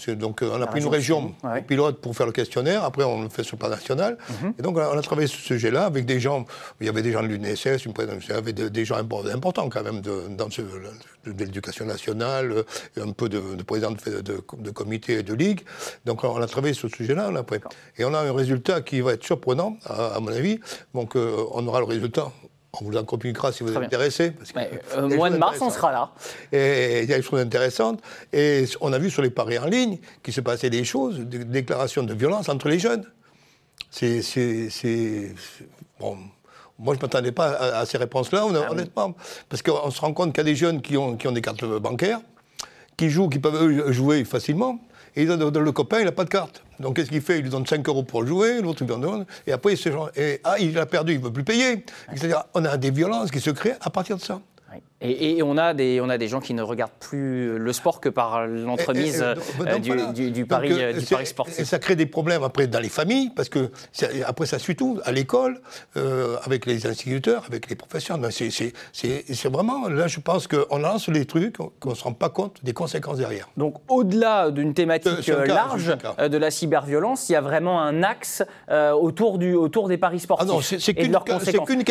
Donc 0.09 0.43
on 0.43 0.61
a 0.61 0.66
pris 0.66 0.81
une 0.81 0.88
région 0.88 1.35
pilote 1.66 2.00
pour 2.00 2.16
faire 2.16 2.26
le 2.26 2.33
questionnaire, 2.33 2.85
après 2.85 3.04
on 3.04 3.23
le 3.23 3.28
fait 3.28 3.43
sur 3.43 3.57
le 3.57 3.61
plan 3.61 3.69
national. 3.69 4.19
Mhm. 4.43 4.54
Et 4.59 4.62
donc 4.62 4.76
on 4.76 4.99
a, 4.99 5.02
travaillé 5.02 5.28
ce 5.28 5.37
sujet-là 5.37 5.85
avec 5.85 6.04
des 6.07 6.21
gens, 6.21 6.45
il 6.81 6.87
y 6.87 6.88
avait 6.88 7.02
des 7.02 7.12
gens 7.12 7.23
de 7.23 7.28
l'UNSS, 7.28 7.85
il 7.85 8.28
y 8.28 8.33
avait 8.33 8.52
des 8.52 8.85
gens 8.85 8.97
importants 8.97 9.69
quand 9.69 9.83
même 9.83 10.00
de, 10.00 10.28
dans 10.31 10.50
ce, 10.50 10.62
de, 10.62 11.33
l'éducation 11.38 11.85
nationale, 11.87 12.64
un 13.00 13.12
peu 13.12 13.28
de, 13.28 13.54
de 13.54 13.62
présidents 13.62 13.93
de, 13.93 14.21
de, 14.21 14.71
comité 14.71 15.14
et 15.14 15.23
de 15.23 15.35
ligue. 15.35 15.61
Donc 16.04 16.25
on 16.25 16.37
a 16.37 16.47
travaillé 16.47 16.75
sur 16.75 16.90
ce 16.90 16.97
sujet-là 16.97 17.31
après. 17.37 17.61
Et 17.99 18.04
on 18.04 18.14
a 18.14 18.21
un 18.21 18.33
résultat 18.33 18.81
qui 18.83 19.00
va 19.00 19.12
être 19.12 19.25
surprenant, 19.25 19.76
à, 19.87 20.19
mon 20.21 20.28
avis. 20.28 20.61
Donc 20.95 21.14
on 21.16 21.66
aura 21.66 21.81
le 21.81 21.87
résultat 21.87 22.31
on 22.81 22.85
vous 22.85 22.97
en 22.97 23.04
communiquera 23.04 23.52
si 23.52 23.62
vous 23.62 23.71
êtes 23.71 23.76
intéressé. 23.76 24.33
Au 24.97 25.09
mois 25.09 25.31
de 25.31 25.37
mars, 25.37 25.59
on 25.61 25.71
sera 25.71 25.93
là. 25.93 26.11
Et 26.52 27.02
il 27.02 27.11
y 27.11 27.14
a 27.14 27.16
des 27.16 27.23
choses 27.23 27.40
intéressantes. 27.40 28.00
Et 28.33 28.64
on 28.81 28.93
a 28.93 28.99
vu 28.99 29.11
sur 29.11 29.23
les 29.23 29.31
paris 29.31 29.59
en 29.59 29.66
ligne 29.66 29.99
qu'il 30.23 30.35
se 30.35 30.40
passait 30.40 30.71
des 30.71 30.85
choses, 30.85 31.21
des 31.21 31.45
déclarations 31.45 32.02
de 32.02 32.14
violence 32.14 32.49
entre 32.49 32.69
les 32.69 32.78
jeunes. 32.78 33.04
C'est. 33.90 35.35
Bon. 36.00 36.19
Moi, 36.76 36.95
je 36.95 36.99
ne 36.99 37.02
m'attendais 37.02 37.31
pas 37.31 37.50
à, 37.52 37.87
ces 37.87 37.99
réponses-là, 37.99 38.45
ah 38.45 38.73
honnêtement. 38.73 39.14
Parce 39.49 39.62
qu'on 39.62 39.90
se 39.93 40.00
rend 40.00 40.12
compte 40.12 40.33
qu'il 40.33 40.38
y 40.38 40.47
a 40.49 40.50
des 40.50 40.57
jeunes 40.57 40.83
qui 40.83 40.97
ont, 40.97 41.16
qui 41.16 41.28
ont 41.28 41.33
des 41.33 41.40
cartes 41.40 41.64
bancaires, 41.64 42.21
qui 42.97 43.11
jouent, 43.11 43.28
qui 43.28 43.38
peuvent 43.38 43.93
jouer 43.93 44.25
facilement, 44.25 44.81
et 45.16 45.25
le 45.25 45.73
copain, 45.73 46.00
il 46.00 46.04
n'a 46.04 46.12
pas 46.12 46.25
de 46.25 46.30
carte. 46.30 46.62
Donc 46.80 46.97
qu'est-ce 46.97 47.11
qu'il 47.11 47.21
fait? 47.21 47.38
Il 47.38 47.42
lui 47.42 47.50
donne 47.50 47.66
5 47.66 47.87
euros 47.88 48.02
pour 48.02 48.26
jouer, 48.26 48.61
l'autre 48.61 48.83
il 48.83 48.88
lui 48.88 49.00
donne, 49.00 49.25
et 49.47 49.52
après, 49.52 49.75
il 49.75 49.92
et, 50.16 50.40
ah, 50.44 50.56
il 50.59 50.76
a 50.78 50.87
perdu, 50.87 51.12
il 51.12 51.21
ne 51.21 51.25
veut 51.25 51.33
plus 51.33 51.44
payer. 51.44 51.85
C'est-à-dire, 52.14 52.44
on 52.54 52.64
a 52.64 52.76
des 52.76 52.90
violences 52.90 53.30
qui 53.30 53.40
se 53.40 53.50
créent 53.50 53.76
à 53.80 53.90
partir 53.90 54.16
de 54.16 54.23
ça. 54.23 54.40
Et, 55.00 55.42
on, 55.42 55.58
a 55.58 55.74
des, 55.74 56.00
on 56.00 56.08
a 56.08 56.16
des 56.16 56.28
gens 56.28 56.40
qui 56.40 56.54
ne 56.54 56.62
regardent 56.62 56.92
plus 56.98 57.58
le 57.58 57.72
sport 57.74 58.00
que 58.00 58.08
par 58.08 58.46
l'entremise 58.46 59.22
euh, 59.22 59.78
du, 59.78 60.46
pari, 60.46 60.72
euh, 60.72 60.92
du 60.94 61.04
pari 61.04 61.26
sportif. 61.26 61.58
Et 61.58 61.64
ça 61.64 61.78
crée 61.78 61.96
des 61.96 62.06
problèmes 62.06 62.42
après 62.42 62.68
dans 62.68 62.80
les 62.80 62.88
familles, 62.88 63.30
parce 63.34 63.50
que 63.50 63.70
après 64.24 64.46
ça 64.46 64.58
suit 64.58 64.76
tout, 64.76 65.00
à 65.04 65.12
l'école, 65.12 65.60
euh, 65.96 66.36
avec 66.44 66.64
les 66.64 66.86
instituteurs, 66.86 67.44
avec 67.48 67.68
les 67.68 67.76
professeurs. 67.76 68.18
C'est 68.30 69.48
vraiment, 69.48 69.88
là 69.88 70.06
je 70.06 70.20
pense 70.20 70.46
qu'on 70.46 70.78
lance 70.78 71.08
les 71.08 71.26
trucs, 71.26 71.56
qu'on 71.56 71.90
ne 71.90 71.94
se 71.94 72.04
rend 72.04 72.14
pas 72.14 72.30
compte 72.30 72.64
des 72.64 72.72
conséquences 72.72 73.18
derrière. 73.18 73.48
Donc 73.58 73.76
au-delà 73.88 74.50
d'une 74.50 74.72
thématique 74.72 75.26
large 75.26 75.96
de 76.18 76.38
la 76.38 76.50
cyberviolence, 76.50 77.28
il 77.28 77.32
y 77.32 77.36
a 77.36 77.42
vraiment 77.42 77.82
un 77.82 78.02
axe 78.02 78.42
autour, 78.70 79.36
du, 79.36 79.54
autour 79.54 79.88
des 79.88 79.98
paris 79.98 80.20
sportifs. 80.20 80.48
Ah 80.48 80.54
non, 80.54 80.60
c'est 80.62 80.94
qu'une 80.94 81.18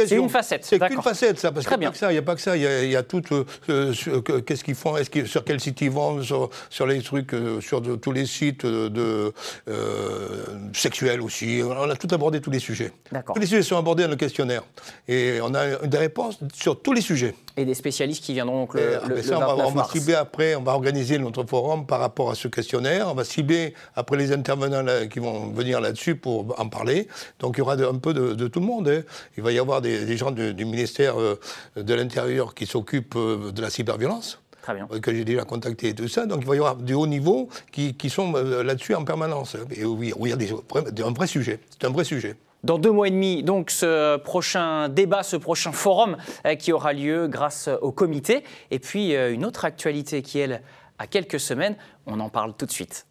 C'est 0.06 0.16
une 0.16 0.30
facette. 0.30 0.66
C'est 0.66 0.80
qu'une 0.80 1.02
facette, 1.02 1.38
ça, 1.38 1.52
parce 1.52 1.68
qu'il 1.68 1.78
n'y 1.78 1.86
a 1.86 2.22
pas 2.22 2.36
que 2.36 2.42
ça. 2.42 2.58
Il 2.58 2.64
y 2.64 2.93
a 2.93 2.93
tout. 3.02 3.24
Euh, 3.32 3.44
euh, 3.70 4.22
qu'est-ce 4.22 4.64
qu'ils 4.64 4.76
font 4.76 4.96
est 4.98 5.26
Sur 5.26 5.44
quel 5.44 5.60
site 5.60 5.82
ils 5.82 5.90
vont 5.90 6.22
sur, 6.22 6.86
les 6.86 7.02
trucs, 7.02 7.34
euh, 7.34 7.60
sur 7.60 7.82
tous 8.00 8.12
les 8.12 8.28
sites 8.28 8.66
de, 8.66 9.34
sexuels 10.74 11.22
aussi. 11.22 11.62
On 11.64 11.90
a 11.90 11.96
tout 11.96 12.10
abordé, 12.12 12.42
tous 12.42 12.52
les 12.52 12.60
sujets. 12.60 12.92
Tous 13.34 13.40
les 13.40 13.48
sujets 13.48 13.64
sont 13.64 13.78
abordés 13.78 14.04
dans 14.04 14.10
le 14.10 14.16
questionnaire. 14.16 14.64
Et 15.08 15.40
on 15.42 15.56
a 15.56 15.78
des 15.88 15.98
réponses 15.98 16.38
sur 16.54 16.80
tous 16.80 16.94
les 16.94 17.02
sujets. 17.02 17.34
Et 17.56 17.66
des 17.66 17.76
spécialistes 17.76 18.24
qui 18.24 18.34
viendront 18.34 18.62
donc 18.62 18.74
le, 18.74 19.00
le, 19.08 19.22
ça, 19.22 19.56
on, 19.56 19.72
va, 19.72 19.84
cibler 19.86 20.16
après, 20.16 20.56
on 20.56 20.64
va 20.64 20.72
organiser 20.74 21.20
notre 21.20 21.44
forum 21.44 21.86
par 21.86 22.00
rapport 22.00 22.32
à 22.32 22.36
ce 22.36 22.48
questionnaire. 22.48 23.08
On 23.10 23.14
va 23.14 23.24
cibler 23.24 23.76
après 23.96 24.18
les 24.18 24.32
intervenants 24.32 25.08
qui 25.08 25.20
vont 25.20 25.52
venir 25.52 25.80
là-dessus 25.80 26.16
pour 26.16 26.60
en 26.60 26.68
parler. 26.68 27.08
Donc 27.40 27.56
il 27.58 27.60
y 27.60 27.62
aura 27.62 27.76
un 27.76 27.98
peu 28.00 28.14
de, 28.14 28.48
tout 28.48 28.60
le 28.60 28.66
monde. 28.66 28.88
Hein. 28.88 29.04
Il 29.38 29.44
va 29.44 29.52
y 29.52 29.60
avoir 29.60 29.82
des, 29.82 30.18
gens 30.18 30.32
du, 30.32 30.66
ministère 30.66 31.16
de 31.76 31.94
l'Intérieur 31.94 32.56
qui 32.56 32.66
s'occupent 32.66 33.16
euh, 33.16 33.52
de 33.52 33.62
la 33.62 33.70
cyberviolence. 33.70 34.40
Très 34.62 34.76
bien. 34.76 34.88
que 34.88 35.14
j'ai 35.14 35.26
déjà 35.26 35.44
contacté 35.44 35.90
et 35.90 35.94
tout 35.94 36.08
ça. 36.08 36.26
Donc 36.26 36.40
il 36.42 36.48
va 36.48 36.56
y 36.56 36.58
avoir 36.58 36.78
du 36.78 36.94
haut 36.94 37.06
niveau 37.06 37.50
qui, 37.72 38.10
sont 38.10 38.34
euh, 38.36 38.64
là-dessus 38.64 38.96
en 38.96 39.04
permanence. 39.04 39.58
Et 39.76 39.84
oui, 39.84 40.14
il 40.18 40.30
y 40.30 40.32
a 40.32 40.38
des, 40.38 40.52
un 40.52 41.12
vrai 41.12 41.28
sujet. 41.28 41.60
C'est 41.70 41.86
un 41.86 41.92
vrai 41.92 42.06
sujet. 42.06 42.36
Dans 42.64 42.78
deux 42.78 42.92
mois 42.92 43.08
et 43.08 43.12
demi, 43.12 43.44
donc 43.44 43.72
ce 43.72 44.18
prochain 44.18 44.88
débat, 44.90 45.24
ce 45.24 45.36
prochain 45.36 45.72
forum 45.72 46.18
euh, 46.46 46.56
qui 46.56 46.72
aura 46.72 46.94
lieu 46.94 47.28
grâce 47.28 47.70
au 47.82 47.92
comité. 47.92 48.44
Et 48.72 48.80
puis 48.80 49.14
une 49.14 49.46
autre 49.46 49.66
actualité 49.66 50.22
qui, 50.22 50.40
elle, 50.40 50.62
a 50.98 51.08
quelques 51.08 51.40
semaines. 51.40 51.76
On 52.06 52.20
en 52.20 52.30
parle 52.30 52.54
tout 52.56 52.66
de 52.66 52.72
suite. 52.72 53.06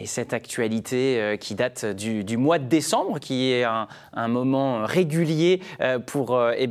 Et 0.00 0.06
cette 0.06 0.32
actualité 0.32 1.20
euh, 1.20 1.36
qui 1.36 1.54
date 1.54 1.84
du, 1.84 2.36
mois 2.38 2.58
de 2.58 2.64
décembre, 2.64 3.20
qui 3.20 3.52
est 3.52 3.64
un, 3.64 3.86
moment 4.28 4.86
régulier 4.86 5.60
euh, 5.82 5.98
pour 5.98 6.34
euh, 6.34 6.54
eh 6.56 6.66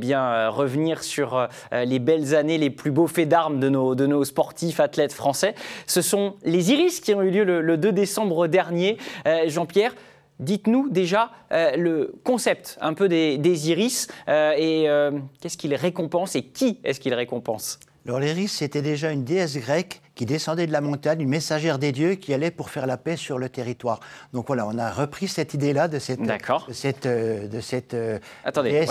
revenir 0.48 1.04
sur 1.04 1.48
les 1.72 2.00
belles 2.00 2.34
années, 2.34 2.58
les 2.58 2.70
plus 2.70 2.90
beaux 2.90 3.06
faits 3.06 3.28
d'armes 3.28 3.60
de 3.60 3.68
nos, 3.68 4.24
sportifs 4.24 4.80
athlètes 4.80 5.12
français, 5.12 5.54
ce 5.86 6.02
sont 6.02 6.34
les 6.42 6.72
Iris 6.72 7.00
qui 7.00 7.14
ont 7.14 7.22
eu 7.22 7.30
lieu 7.30 7.44
le, 7.44 7.76
2 7.76 7.92
décembre 7.92 8.48
dernier. 8.48 8.98
Jean-Pierre, 9.46 9.94
Dites-nous 10.40 10.88
déjà 10.88 11.30
le 11.50 12.14
concept 12.24 12.78
un 12.80 12.94
peu 12.94 13.08
des, 13.08 13.70
iris 13.70 14.08
et 14.28 14.86
qu'est-ce 15.40 15.58
qu'il 15.58 15.74
récompense 15.74 16.34
et 16.34 16.42
qui 16.42 16.80
est-ce 16.82 16.98
qu'il 16.98 17.14
récompense? 17.14 17.78
Alors 18.06 18.20
l'iris, 18.20 18.52
c'était 18.52 18.82
déjà 18.82 19.12
une 19.12 19.24
déesse 19.24 19.58
grecque 19.58 20.00
qui 20.20 20.26
descendait 20.26 20.66
de 20.66 20.72
la 20.72 20.82
montagne, 20.82 21.22
une 21.22 21.30
messagère 21.30 21.78
des 21.78 21.92
dieux 21.92 22.14
qui 22.16 22.34
allait 22.34 22.50
pour 22.50 22.68
faire 22.68 22.86
la 22.86 22.98
paix 22.98 23.16
sur 23.16 23.38
le 23.38 23.48
territoire. 23.48 24.00
Donc 24.34 24.48
voilà, 24.48 24.66
on 24.66 24.76
a 24.76 24.90
repris 24.90 25.28
cette 25.28 25.54
idée-là 25.54 25.88
de 25.88 25.98
cette, 25.98 26.20
de 26.20 26.72
cette, 26.74 27.06
de 27.06 27.60
cette 27.62 27.94
euh, 27.94 28.18
Attendez, 28.44 28.86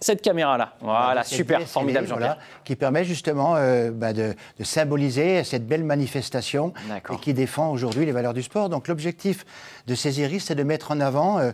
cette 0.00 0.22
caméra-là, 0.22 0.74
voilà, 0.80 1.22
super, 1.22 1.62
formidable 1.62 2.08
Jean-Pierre. 2.08 2.38
qui 2.64 2.74
permet 2.74 3.04
justement 3.04 3.54
euh, 3.54 3.92
bah, 3.92 4.12
de, 4.12 4.34
symboliser 4.62 5.44
cette 5.44 5.68
belle 5.68 5.84
manifestation 5.84 6.72
et 7.12 7.16
qui 7.18 7.32
défend 7.32 7.70
aujourd'hui 7.70 8.04
les 8.04 8.12
valeurs 8.12 8.34
du 8.34 8.42
sport. 8.42 8.68
Donc 8.68 8.88
l'objectif 8.88 9.44
de 9.86 9.94
ces 9.94 10.20
iris, 10.20 10.46
c'est 10.46 10.54
de 10.56 10.62
mettre 10.64 10.90
en 10.90 11.00
avant 11.00 11.38
euh, 11.38 11.52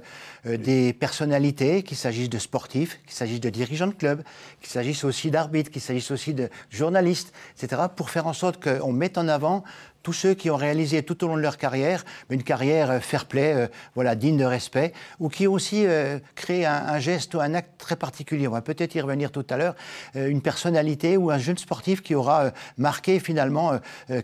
des 0.57 0.93
personnalités, 0.93 1.83
qu'il 1.83 1.97
s'agisse 1.97 2.31
de 2.31 2.39
sportifs, 2.39 3.01
qu'il 3.05 3.15
s'agisse 3.15 3.41
de 3.41 3.51
dirigeants 3.51 3.89
de 3.89 3.95
clubs, 3.95 4.23
qu'il 4.61 4.71
s'agisse 4.71 5.03
aussi 5.05 5.31
d'arbitres, 5.31 5.71
qu'il 5.71 5.83
s'agisse 5.83 6.11
aussi 6.11 6.33
de 6.33 6.49
journalistes, 6.71 7.33
etc., 7.61 7.83
pour 7.95 8.11
faire 8.11 8.27
en 8.27 8.33
sorte 8.33 8.46
qu'on 8.53 8.93
mette 8.93 9.19
en 9.19 9.29
avant 9.29 9.65
tous 10.07 10.13
ceux 10.13 10.35
qui 10.35 10.51
ont 10.51 10.57
réalisé 10.57 11.03
tout 11.03 11.25
au 11.25 11.27
long 11.27 11.37
de 11.37 11.41
leur 11.41 11.57
carrière 11.57 12.05
une 12.31 12.45
carrière 12.45 12.93
euh, 12.93 13.01
fair-play, 13.01 13.55
euh, 13.55 13.67
voilà, 13.97 14.15
digne 14.15 14.37
de 14.37 14.45
respect, 14.45 14.93
ou 15.19 15.29
qui 15.29 15.49
ont 15.49 15.53
aussi 15.55 15.85
euh, 15.85 16.21
créé 16.37 16.65
un, 16.65 17.01
geste 17.01 17.35
ou 17.35 17.41
un 17.41 17.55
acte 17.55 17.73
très 17.77 17.97
particulier. 17.97 18.47
On 18.47 18.53
va 18.53 18.63
peut-être 18.63 18.95
y 18.95 19.01
revenir 19.01 19.33
tout 19.33 19.45
à 19.51 19.57
l'heure. 19.57 19.75
une 20.15 20.41
personnalité 20.41 21.17
ou 21.17 21.33
un 21.33 21.39
jeune 21.39 21.59
sportif 21.59 22.03
qui 22.03 22.15
aura 22.15 22.53
marqué 22.79 23.19
finalement 23.19 23.73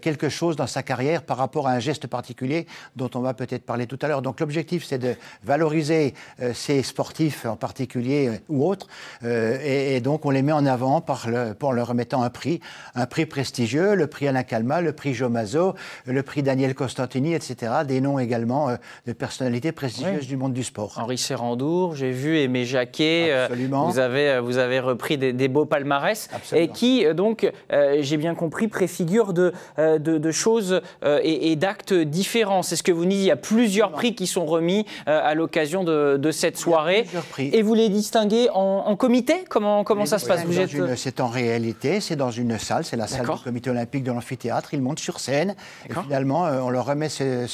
quelque 0.00 0.28
chose 0.28 0.56
dans 0.56 0.66
sa 0.66 0.82
carrière 0.82 1.22
par 1.22 1.36
rapport 1.36 1.68
à 1.68 1.72
un 1.72 1.80
geste 1.80 2.06
particulier 2.06 2.66
dont 2.96 3.10
on 3.14 3.20
va 3.20 3.34
peut-être 3.34 3.64
parler 3.66 3.86
tout 3.86 3.98
à 4.02 4.08
l'heure. 4.08 4.22
Donc 4.22 4.40
l'objectif, 4.40 4.84
c'est 4.84 4.98
de 4.98 5.14
valoriser 5.44 6.14
ces 6.54 6.82
sportifs 6.82 7.44
en 7.44 7.56
particulier 7.56 8.40
ou 8.48 8.66
autres, 8.66 8.86
et, 9.22 10.00
donc 10.00 10.24
on 10.24 10.30
les 10.30 10.42
met 10.42 10.52
en 10.52 10.66
avant 10.66 11.00
par 11.00 11.28
le, 11.28 11.54
pour 11.54 11.72
leur 11.72 11.88
remettant 11.88 12.22
un 12.22 12.30
prix, 12.30 12.60
un 12.94 13.06
prix 13.06 13.26
prestigieux, 13.26 13.94
le 13.94 14.06
prix 14.06 14.28
Alain 14.28 14.44
Calma, 14.44 14.80
le 14.80 14.92
prix 14.92 15.14
Jomazo, 15.14 15.71
le 16.06 16.22
prix 16.22 16.42
Daniel 16.42 16.74
Costantini, 16.74 17.34
etc. 17.34 17.72
Des 17.86 18.00
noms 18.00 18.18
également 18.18 18.68
euh, 18.68 18.76
de 19.06 19.12
personnalités 19.12 19.72
prestigieuses 19.72 20.26
du 20.26 20.36
monde 20.36 20.52
du 20.52 20.64
sport. 20.64 20.94
Henri 20.96 21.18
Serrandour, 21.18 21.94
j'ai 21.94 22.10
vu 22.10 22.38
Aimé 22.38 22.64
Jacquet. 22.64 23.28
Euh, 23.30 23.46
Absolument. 23.46 23.88
vous, 23.88 23.98
avez, 23.98 24.30
euh, 24.30 24.40
vous 24.40 24.58
avez 24.58 24.80
repris 24.80 25.18
des, 25.18 25.48
beaux 25.48 25.64
palmarès. 25.64 26.28
Et 26.54 26.68
qui, 26.68 27.04
donc, 27.14 27.50
j'ai 27.70 28.16
bien 28.16 28.34
compris, 28.34 28.68
préfigure 28.68 29.32
de, 29.32 29.52
de, 29.78 30.30
choses 30.30 30.80
et, 31.02 31.56
d'actes 31.56 31.92
différents. 31.92 32.62
C'est 32.62 32.76
ce 32.76 32.82
que 32.82 32.92
vous 32.92 33.04
dites. 33.04 33.18
Il 33.18 33.24
y 33.24 33.30
a 33.30 33.36
plusieurs 33.36 33.92
prix 33.92 34.14
qui 34.14 34.26
sont 34.26 34.46
remis 34.46 34.86
à 35.06 35.34
l'occasion 35.34 35.84
de, 35.84 36.30
cette 36.30 36.56
soirée. 36.56 37.06
Et 37.38 37.62
vous 37.62 37.74
les 37.74 37.88
distinguez 37.88 38.48
en, 38.54 38.96
comité? 38.96 39.44
Comment, 39.48 39.84
comment 39.84 40.06
ça 40.06 40.18
se 40.18 40.26
passe? 40.26 40.42
C'est 40.96 41.20
en 41.20 41.28
réalité, 41.28 42.00
c'est 42.00 42.16
dans 42.16 42.30
une 42.30 42.58
salle, 42.58 42.84
c'est 42.84 42.96
la 42.96 43.06
salle 43.06 43.26
du 43.26 43.42
comité 43.42 43.70
olympique 43.70 44.04
de 44.04 44.12
l'amphithéâtre. 44.12 44.74
Ils 44.74 44.82
montent 44.82 45.00
sur 45.00 45.20
scène 45.20 45.54
et 45.88 45.94
finalement, 45.94 46.46
euh, 46.46 46.60
on 46.60 46.70
leur 46.70 46.86
remet 46.86 47.08
ce, 47.08 47.46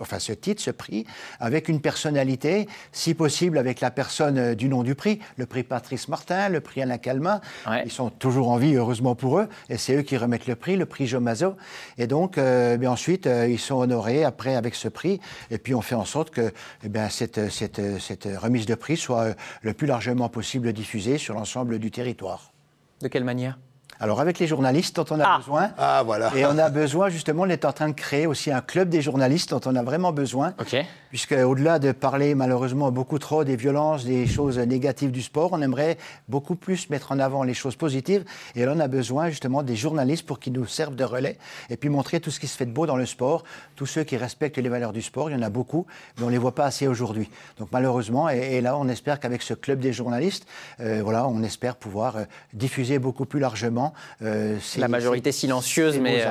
enfin, 0.00 0.18
ce 0.18 0.32
titre, 0.32 0.62
ce 0.62 0.70
prix, 0.70 1.06
avec 1.40 1.68
une 1.68 1.80
personnalité, 1.80 2.68
si 2.92 3.14
possible 3.14 3.58
avec 3.58 3.80
la 3.80 3.90
personne 3.90 4.38
euh, 4.38 4.54
du 4.54 4.68
nom 4.68 4.82
du 4.82 4.94
prix, 4.94 5.20
le 5.36 5.46
prix 5.46 5.62
Patrice 5.62 6.08
Martin, 6.08 6.48
le 6.48 6.60
prix 6.60 6.82
Alain 6.82 6.98
Calma. 6.98 7.40
Ils 7.84 7.90
sont 7.90 8.10
toujours 8.10 8.50
en 8.50 8.56
vie, 8.56 8.74
heureusement 8.74 9.14
pour 9.14 9.38
eux, 9.38 9.48
et 9.68 9.78
c'est 9.78 9.96
eux 9.96 10.02
qui 10.02 10.16
remettent 10.16 10.46
le 10.46 10.56
prix, 10.56 10.76
le 10.76 10.86
prix 10.86 11.06
Jomazo. 11.06 11.56
Et 11.98 12.06
donc, 12.06 12.38
euh, 12.38 12.76
bien 12.76 12.90
ensuite, 12.90 13.26
ils 13.26 13.58
sont 13.58 13.76
honorés 13.76 14.24
après 14.24 14.56
avec 14.56 14.74
ce 14.74 14.88
prix, 14.88 15.20
et 15.50 15.58
puis 15.58 15.74
on 15.74 15.82
fait 15.82 15.94
en 15.94 16.04
sorte 16.04 16.30
que 16.30 16.52
eh 16.84 16.88
bien, 16.88 17.08
cette, 17.08 17.50
cette, 17.50 18.00
cette 18.00 18.28
remise 18.40 18.66
de 18.66 18.74
prix 18.74 18.96
soit 18.96 19.34
le 19.62 19.72
plus 19.72 19.86
largement 19.86 20.28
possible 20.28 20.72
diffusée 20.72 21.18
sur 21.18 21.34
l'ensemble 21.34 21.78
du 21.78 21.90
territoire. 21.90 22.52
De 23.00 23.08
quelle 23.08 23.24
manière? 23.24 23.58
Alors 24.00 24.20
avec 24.20 24.38
les 24.38 24.46
journalistes 24.46 24.96
dont 24.96 25.04
on 25.10 25.20
a 25.20 25.24
ah. 25.24 25.38
besoin. 25.38 25.70
Ah 25.78 26.02
voilà. 26.04 26.32
Et 26.36 26.44
on 26.44 26.58
a 26.58 26.70
besoin 26.70 27.08
justement, 27.08 27.42
on 27.42 27.48
est 27.48 27.64
en 27.64 27.72
train 27.72 27.88
de 27.88 27.94
créer 27.94 28.26
aussi 28.26 28.50
un 28.50 28.60
club 28.60 28.88
des 28.88 29.00
journalistes 29.00 29.50
dont 29.50 29.60
on 29.64 29.76
a 29.76 29.82
vraiment 29.82 30.12
besoin. 30.12 30.54
Ok. 30.60 30.76
Puisque 31.10 31.32
au-delà 31.32 31.78
de 31.78 31.92
parler 31.92 32.34
malheureusement 32.34 32.90
beaucoup 32.90 33.18
trop 33.18 33.44
des 33.44 33.54
violences, 33.54 34.04
des 34.04 34.26
choses 34.26 34.58
négatives 34.58 35.10
du 35.10 35.22
sport, 35.22 35.50
on 35.52 35.60
aimerait 35.60 35.98
beaucoup 36.28 36.56
plus 36.56 36.90
mettre 36.90 37.12
en 37.12 37.18
avant 37.18 37.42
les 37.42 37.54
choses 37.54 37.76
positives. 37.76 38.24
Et 38.56 38.64
là 38.64 38.72
on 38.74 38.80
a 38.80 38.88
besoin 38.88 39.28
justement 39.28 39.62
des 39.62 39.76
journalistes 39.76 40.26
pour 40.26 40.40
qu'ils 40.40 40.54
nous 40.54 40.66
servent 40.66 40.96
de 40.96 41.04
relais 41.04 41.38
et 41.70 41.76
puis 41.76 41.88
montrer 41.88 42.20
tout 42.20 42.30
ce 42.30 42.40
qui 42.40 42.48
se 42.48 42.56
fait 42.56 42.66
de 42.66 42.72
beau 42.72 42.86
dans 42.86 42.96
le 42.96 43.06
sport, 43.06 43.44
tous 43.76 43.86
ceux 43.86 44.04
qui 44.04 44.16
respectent 44.16 44.58
les 44.58 44.68
valeurs 44.68 44.92
du 44.92 45.02
sport. 45.02 45.30
Il 45.30 45.34
y 45.34 45.36
en 45.36 45.42
a 45.42 45.50
beaucoup, 45.50 45.86
mais 46.16 46.24
on 46.24 46.26
ne 46.26 46.32
les 46.32 46.38
voit 46.38 46.54
pas 46.54 46.64
assez 46.64 46.86
aujourd'hui. 46.86 47.30
Donc 47.58 47.68
malheureusement, 47.72 48.28
et, 48.28 48.60
là 48.60 48.76
on 48.76 48.88
espère 48.88 49.20
qu'avec 49.20 49.42
ce 49.42 49.54
club 49.54 49.80
des 49.80 49.92
journalistes, 49.92 50.46
euh, 50.80 51.02
voilà, 51.04 51.28
on 51.28 51.42
espère 51.42 51.76
pouvoir 51.76 52.16
euh, 52.16 52.24
diffuser 52.52 52.98
beaucoup 52.98 53.26
plus 53.26 53.38
largement 53.38 53.81
euh, 54.22 54.58
la 54.78 54.88
majorité 54.88 55.32
silencieuse, 55.32 55.98
mais, 55.98 56.24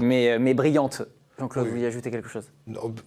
mais, 0.00 0.30
euh, 0.30 0.38
mais, 0.38 0.54
brillante. 0.54 1.02
Jean-Claude, 1.38 1.66
vous 1.66 1.72
voulez 1.72 1.86
ajouter 1.86 2.10
quelque 2.10 2.28
chose? 2.28 2.50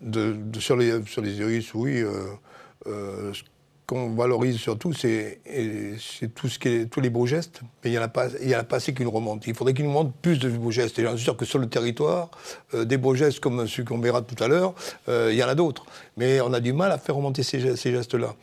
De, 0.01 0.38
sur, 0.59 0.77
les, 0.77 1.03
sur 1.05 1.21
les 1.21 1.38
iris, 1.39 1.73
oui. 1.73 2.03
Euh, 2.88 3.33
qu'on 3.89 4.13
valorise 4.13 4.58
surtout, 4.58 4.93
c'est 4.93 5.39
tout 6.36 6.47
ce 6.47 6.60
qui 6.60 6.88
tous 6.88 7.02
les 7.02 7.10
beaux 7.10 7.25
gestes, 7.25 7.62
mais 7.84 7.89
il 7.89 7.93
n'y 7.93 7.97
en, 7.97 8.04
a 8.04 8.08
pas, 8.08 8.28
il 8.39 8.47
y 8.47 8.56
en 8.56 8.60
a 8.60 8.63
pas 8.63 8.75
assez 8.75 8.93
qui 8.93 9.04
nous 9.04 9.10
remontent. 9.10 9.41
Il 9.47 9.56
faudrait 9.56 9.73
qu'il 9.73 9.86
nous 9.86 9.91
montre 9.91 10.12
plus 10.21 10.38
de 10.38 10.47
beaux 10.47 10.69
gestes. 10.69 10.99
Et 10.99 11.04
j'en 11.04 11.15
suis 11.15 11.23
sûr 11.23 11.36
que 11.36 11.45
sur 11.45 11.58
le 11.58 11.67
territoire, 11.67 12.30
des 12.73 12.97
beaux 12.97 13.15
gestes 13.15 13.39
comme 13.39 13.67
celui 13.67 13.86
qu'on 13.86 13.97
verra 13.97 14.21
tout 14.21 14.41
à 14.43 14.47
l'heure, 14.47 14.75
il 15.08 15.34
y 15.34 15.43
en 15.43 15.47
a 15.47 15.56
d'autres. 15.56 15.86
Mais 16.17 16.39
on 16.39 16.54
a 16.54 16.60
du 16.60 16.71
mal 16.71 16.91
à 16.91 16.99
faire 16.99 17.15
remonter 17.15 17.41
ces, 17.41 17.60
gestes-là. 17.60 18.36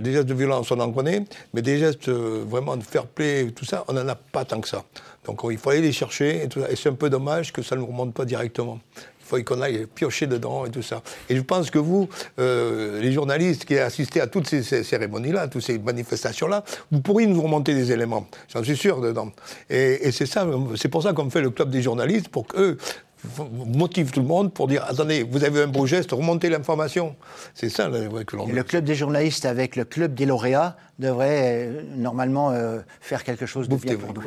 des 0.00 0.12
gestes 0.12 0.28
de 0.28 0.34
violence, 0.34 0.70
on 0.70 0.80
en 0.80 0.90
connaît, 0.90 1.24
mais 1.52 1.60
des 1.60 1.78
gestes 1.78 2.08
vraiment 2.08 2.78
de 2.78 2.82
fair 2.82 3.06
play, 3.06 3.50
tout 3.54 3.66
ça, 3.66 3.84
on 3.88 3.92
n'en 3.92 4.08
a 4.08 4.14
pas 4.14 4.46
tant 4.46 4.60
que 4.62 4.68
ça. 4.68 4.82
Donc 5.26 5.40
il 5.50 5.58
faut 5.58 5.70
aller 5.70 5.82
les 5.82 5.92
chercher, 5.92 6.44
et, 6.44 6.72
et 6.72 6.76
c'est 6.76 6.88
un 6.88 6.94
peu 6.94 7.10
dommage 7.10 7.52
que 7.52 7.60
ça 7.60 7.76
ne 7.76 7.80
nous 7.80 7.86
remonte 7.86 8.14
pas 8.14 8.24
directement. 8.24 8.78
Il 9.24 9.28
faut 9.28 9.42
qu'on 9.42 9.62
aille 9.62 9.86
piocher 9.86 10.26
dedans 10.26 10.66
et 10.66 10.70
tout 10.70 10.82
ça. 10.82 11.02
Et 11.28 11.36
je 11.36 11.40
pense 11.40 11.70
que 11.70 11.78
vous, 11.78 12.08
euh, 12.38 13.00
les 13.00 13.12
journalistes 13.12 13.64
qui 13.64 13.78
assisté 13.78 14.20
à 14.20 14.26
toutes 14.26 14.46
ces, 14.46 14.62
cérémonies-là, 14.62 15.42
à 15.42 15.48
toutes 15.48 15.62
ces 15.62 15.78
manifestations-là, 15.78 16.64
vous 16.90 17.00
pourriez 17.00 17.26
nous 17.26 17.40
remonter 17.40 17.74
des 17.74 17.92
éléments. 17.92 18.26
J'en 18.52 18.62
suis 18.62 18.76
sûr 18.76 19.00
dedans. 19.00 19.30
Et, 19.70 20.12
c'est 20.12 20.26
ça, 20.26 20.46
c'est 20.76 20.88
pour 20.88 21.02
ça 21.02 21.12
qu'on 21.12 21.30
fait 21.30 21.40
le 21.40 21.50
club 21.50 21.70
des 21.70 21.82
journalistes, 21.82 22.28
pour 22.28 22.46
qu'eux 22.46 22.76
motivent 23.38 24.10
tout 24.10 24.20
le 24.20 24.26
monde 24.26 24.52
pour 24.52 24.68
dire 24.68 24.84
attendez, 24.86 25.22
vous 25.22 25.44
avez 25.44 25.62
un 25.62 25.66
beau 25.66 25.86
geste, 25.86 26.12
remontez 26.12 26.50
l'information. 26.50 27.16
C'est 27.54 27.68
ça 27.68 27.90
que 28.26 28.36
l'on 28.36 28.46
Le 28.46 28.62
club 28.62 28.84
des 28.84 28.94
journalistes 28.94 29.46
avec 29.46 29.76
le 29.76 29.84
club 29.84 30.14
des 30.14 30.26
lauréats 30.26 30.76
devrait 30.98 31.68
euh, 31.68 31.82
normalement 31.96 32.50
euh, 32.50 32.80
faire 33.00 33.24
quelque 33.24 33.46
chose 33.46 33.68
de 33.68 33.76
bien 33.76 33.96
pour 33.96 34.12
nous. 34.12 34.22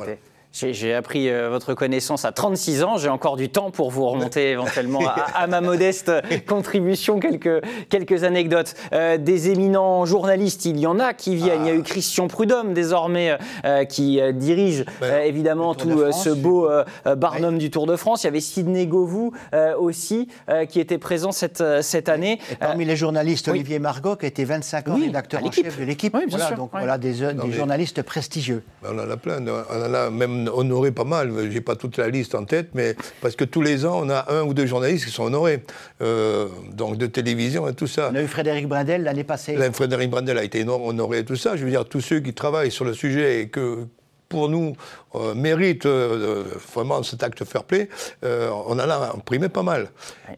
J'ai 0.59 0.93
appris 0.93 1.29
euh, 1.29 1.49
votre 1.49 1.73
connaissance 1.73 2.25
à 2.25 2.31
36 2.31 2.83
ans. 2.83 2.97
J'ai 2.97 3.09
encore 3.09 3.37
du 3.37 3.49
temps 3.49 3.69
pour 3.69 3.91
vous 3.91 4.07
remonter 4.07 4.49
éventuellement 4.51 5.01
à, 5.35 5.45
ma 5.47 5.61
modeste 5.61 6.11
contribution 6.47 7.19
quelques, 7.19 7.63
quelques 7.89 8.23
anecdotes. 8.23 8.73
Euh, 8.93 9.17
des 9.17 9.49
éminents 9.51 10.05
journalistes, 10.05 10.65
il 10.65 10.79
y 10.79 10.87
en 10.87 10.99
a 10.99 11.13
qui 11.13 11.35
viennent. 11.35 11.65
Il 11.65 11.67
y 11.67 11.71
a 11.71 11.75
eu 11.75 11.81
ah. 11.81 11.87
Christian 11.87 12.27
Prudhomme 12.27 12.73
désormais 12.73 13.37
euh, 13.65 13.85
qui 13.85 14.19
dirige 14.33 14.85
ben, 14.99 15.23
évidemment 15.25 15.75
tout 15.75 16.11
ce 16.11 16.29
beau 16.29 16.69
barnum 17.17 17.57
du 17.57 17.69
Tour 17.69 17.85
de 17.85 17.95
France. 17.95 18.23
Il 18.23 18.27
y 18.27 18.29
avait 18.29 18.39
Sidney 18.39 18.87
Govou 18.87 19.33
aussi 19.77 20.27
qui 20.69 20.79
était 20.79 20.97
présent 20.97 21.31
cette, 21.31 21.63
cette 21.81 22.09
année. 22.09 22.39
Et 22.51 22.55
parmi 22.55 22.85
les 22.85 22.95
journalistes, 22.95 23.47
Olivier 23.47 23.79
Margot 23.79 24.15
qui 24.15 24.25
a 24.25 24.27
été 24.27 24.45
25 24.45 24.87
ans 24.89 24.95
rédacteur 24.95 25.43
en 25.43 25.51
chef 25.51 25.79
de 25.79 25.83
l'équipe. 25.83 26.15
Oui, 26.15 26.23
voilà, 26.29 26.51
donc 26.51 26.71
voilà 26.71 26.97
des, 26.97 27.13
des 27.13 27.51
journalistes 27.51 28.01
prestigieux. 28.01 28.63
Ben, 28.81 28.89
on 28.93 28.99
en 28.99 29.09
a 29.09 29.17
plein. 29.17 29.43
On 29.45 29.85
en 29.85 29.93
a 29.93 30.09
même 30.09 30.46
honoré 30.47 30.91
pas 30.91 31.03
mal. 31.03 31.31
J'ai 31.51 31.61
pas 31.61 31.75
toute 31.75 31.97
la 31.97 32.09
liste 32.09 32.35
en 32.35 32.45
tête, 32.45 32.69
mais 32.73 32.95
parce 33.21 33.35
que 33.35 33.43
tous 33.43 33.61
les 33.61 33.85
ans, 33.85 34.01
on 34.03 34.09
a 34.09 34.31
un 34.31 34.43
ou 34.43 34.53
deux 34.53 34.65
journalistes 34.65 35.05
qui 35.05 35.11
sont 35.11 35.23
honorés. 35.23 35.63
Euh, 36.01 36.47
donc 36.71 36.97
de 36.97 37.07
télévision 37.07 37.67
et 37.67 37.73
tout 37.73 37.87
ça. 37.87 38.09
On 38.11 38.15
a 38.15 38.21
eu 38.21 38.27
Frédéric 38.27 38.67
Brindel 38.67 39.03
l'année 39.03 39.23
passée. 39.23 39.57
Frédéric 39.71 40.09
Brindel 40.09 40.37
a 40.37 40.43
été 40.43 40.63
honoré 40.67 41.19
et 41.19 41.25
tout 41.25 41.35
ça. 41.35 41.55
Je 41.55 41.63
veux 41.63 41.69
dire, 41.69 41.85
tous 41.85 42.01
ceux 42.01 42.19
qui 42.19 42.33
travaillent 42.33 42.71
sur 42.71 42.85
le 42.85 42.93
sujet 42.93 43.41
et 43.41 43.49
que 43.49 43.85
pour 44.29 44.49
nous, 44.49 44.75
euh, 45.15 45.33
méritent 45.33 45.85
euh, 45.85 46.43
vraiment 46.73 47.01
cet 47.01 47.23
acte 47.23 47.45
fair 47.45 47.63
play, 47.63 47.87
on 48.23 48.73
en 48.73 48.79
a 48.79 49.13
imprimé 49.15 49.47
pas 49.47 49.63
mal. 49.63 49.89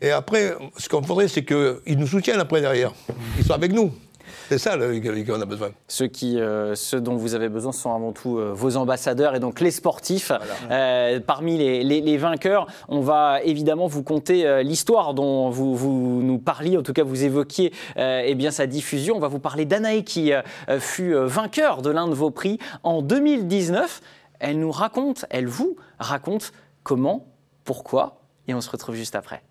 Et 0.01 0.11
après, 0.11 0.55
ce 0.77 0.87
qu'on 0.89 1.01
faudrait, 1.01 1.27
c'est 1.27 1.43
qu'ils 1.43 1.97
nous 1.97 2.07
soutiennent 2.07 2.39
après 2.39 2.61
derrière. 2.61 2.93
Ils 3.37 3.45
sont 3.45 3.53
avec 3.53 3.71
nous. 3.73 3.91
C'est 4.49 4.57
ça 4.57 4.77
qu'on 4.77 5.41
a 5.41 5.45
besoin. 5.45 5.69
Ceux, 5.87 6.07
qui, 6.07 6.39
euh, 6.39 6.75
ceux 6.75 7.01
dont 7.01 7.15
vous 7.15 7.35
avez 7.35 7.49
besoin 7.49 7.71
sont 7.71 7.93
avant 7.93 8.11
tout 8.11 8.37
euh, 8.37 8.51
vos 8.53 8.77
ambassadeurs 8.77 9.35
et 9.35 9.39
donc 9.39 9.59
les 9.59 9.71
sportifs. 9.71 10.31
Euh, 10.71 11.19
parmi 11.19 11.57
les, 11.57 12.17
vainqueurs, 12.17 12.67
on 12.87 13.01
va 13.01 13.41
évidemment 13.43 13.87
vous 13.87 14.03
conter 14.03 14.63
l'histoire 14.63 15.13
dont 15.13 15.49
vous, 15.49 15.75
vous, 15.75 16.21
nous 16.21 16.37
parliez, 16.39 16.77
en 16.77 16.83
tout 16.83 16.93
cas 16.93 17.03
vous 17.03 17.23
évoquiez 17.23 17.71
eh 17.97 18.35
bien, 18.35 18.51
sa 18.51 18.67
diffusion. 18.67 19.15
On 19.15 19.19
va 19.19 19.27
vous 19.27 19.39
parler 19.39 19.65
d'Anaï 19.65 20.03
qui 20.03 20.31
fut 20.79 21.13
vainqueur 21.13 21.81
de 21.81 21.89
l'un 21.89 22.07
de 22.07 22.13
vos 22.13 22.31
prix 22.31 22.59
en 22.83 23.01
2019. 23.01 24.01
Elle 24.39 24.59
nous 24.59 24.71
raconte, 24.71 25.25
elle 25.29 25.47
vous 25.47 25.75
raconte 25.99 26.51
comment, 26.83 27.27
pourquoi, 27.63 28.21
et 28.47 28.53
on 28.53 28.61
se 28.61 28.69
retrouve 28.69 28.95
juste 28.95 29.15
après. 29.15 29.43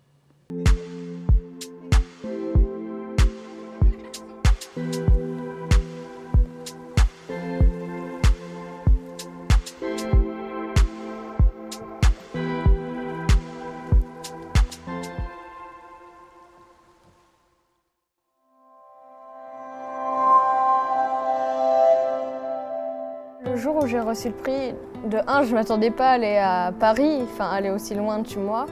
J'ai 23.85 23.99
reçu 23.99 24.29
le 24.29 24.33
prix, 24.33 24.73
de 25.05 25.17
1, 25.27 25.43
je 25.43 25.49
ne 25.49 25.55
m'attendais 25.55 25.91
pas 25.91 26.09
à 26.09 26.13
aller 26.13 26.37
à 26.37 26.71
Paris, 26.77 27.19
enfin 27.23 27.49
aller 27.49 27.69
aussi 27.69 27.95
loin 27.95 28.19
de 28.19 28.27
chez 28.27 28.39
moi. 28.39 28.65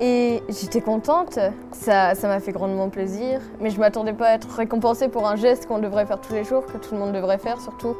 Et 0.00 0.42
j'étais 0.48 0.80
contente, 0.80 1.38
ça 1.72 2.14
m'a 2.22 2.40
fait 2.40 2.52
grandement 2.52 2.88
plaisir, 2.88 3.40
mais 3.60 3.70
je 3.70 3.76
ne 3.76 3.80
m'attendais 3.80 4.12
pas 4.12 4.28
à 4.28 4.34
être 4.34 4.48
récompensée 4.48 5.08
pour 5.08 5.26
un 5.26 5.34
geste 5.34 5.66
qu'on 5.66 5.80
devrait 5.80 6.06
faire 6.06 6.20
tous 6.20 6.32
les 6.32 6.44
jours, 6.44 6.64
que 6.66 6.78
tout 6.78 6.94
le 6.94 7.00
monde 7.00 7.12
devrait 7.12 7.38
faire 7.38 7.60
surtout. 7.60 7.96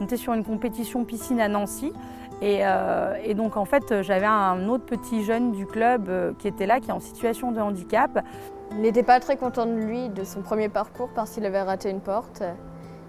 On 0.00 0.04
était 0.04 0.16
sur 0.16 0.32
une 0.32 0.44
compétition 0.44 1.04
piscine 1.04 1.40
à 1.40 1.48
Nancy, 1.48 1.92
et, 2.40 2.60
euh, 2.62 3.34
donc 3.34 3.56
en 3.56 3.64
fait 3.64 4.02
j'avais 4.02 4.26
un 4.26 4.68
autre 4.68 4.84
petit 4.84 5.24
jeune 5.24 5.52
du 5.52 5.66
club 5.66 6.08
euh, 6.08 6.32
qui 6.38 6.46
était 6.48 6.66
là, 6.66 6.80
qui 6.80 6.90
est 6.90 6.92
en 6.92 7.00
situation 7.00 7.50
de 7.50 7.60
handicap. 7.60 8.24
Il 8.72 8.82
n'était 8.82 9.02
pas 9.02 9.18
très 9.18 9.36
content 9.36 9.66
de 9.66 9.72
lui, 9.72 10.08
de 10.08 10.22
son 10.22 10.42
premier 10.42 10.68
parcours, 10.68 11.08
parce 11.14 11.32
qu'il 11.32 11.44
avait 11.44 11.62
raté 11.62 11.90
une 11.90 12.00
porte 12.00 12.42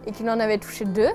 et 0.07 0.11
qu'il 0.11 0.27
en 0.29 0.39
avait 0.39 0.57
touché 0.57 0.85
deux. 0.85 1.11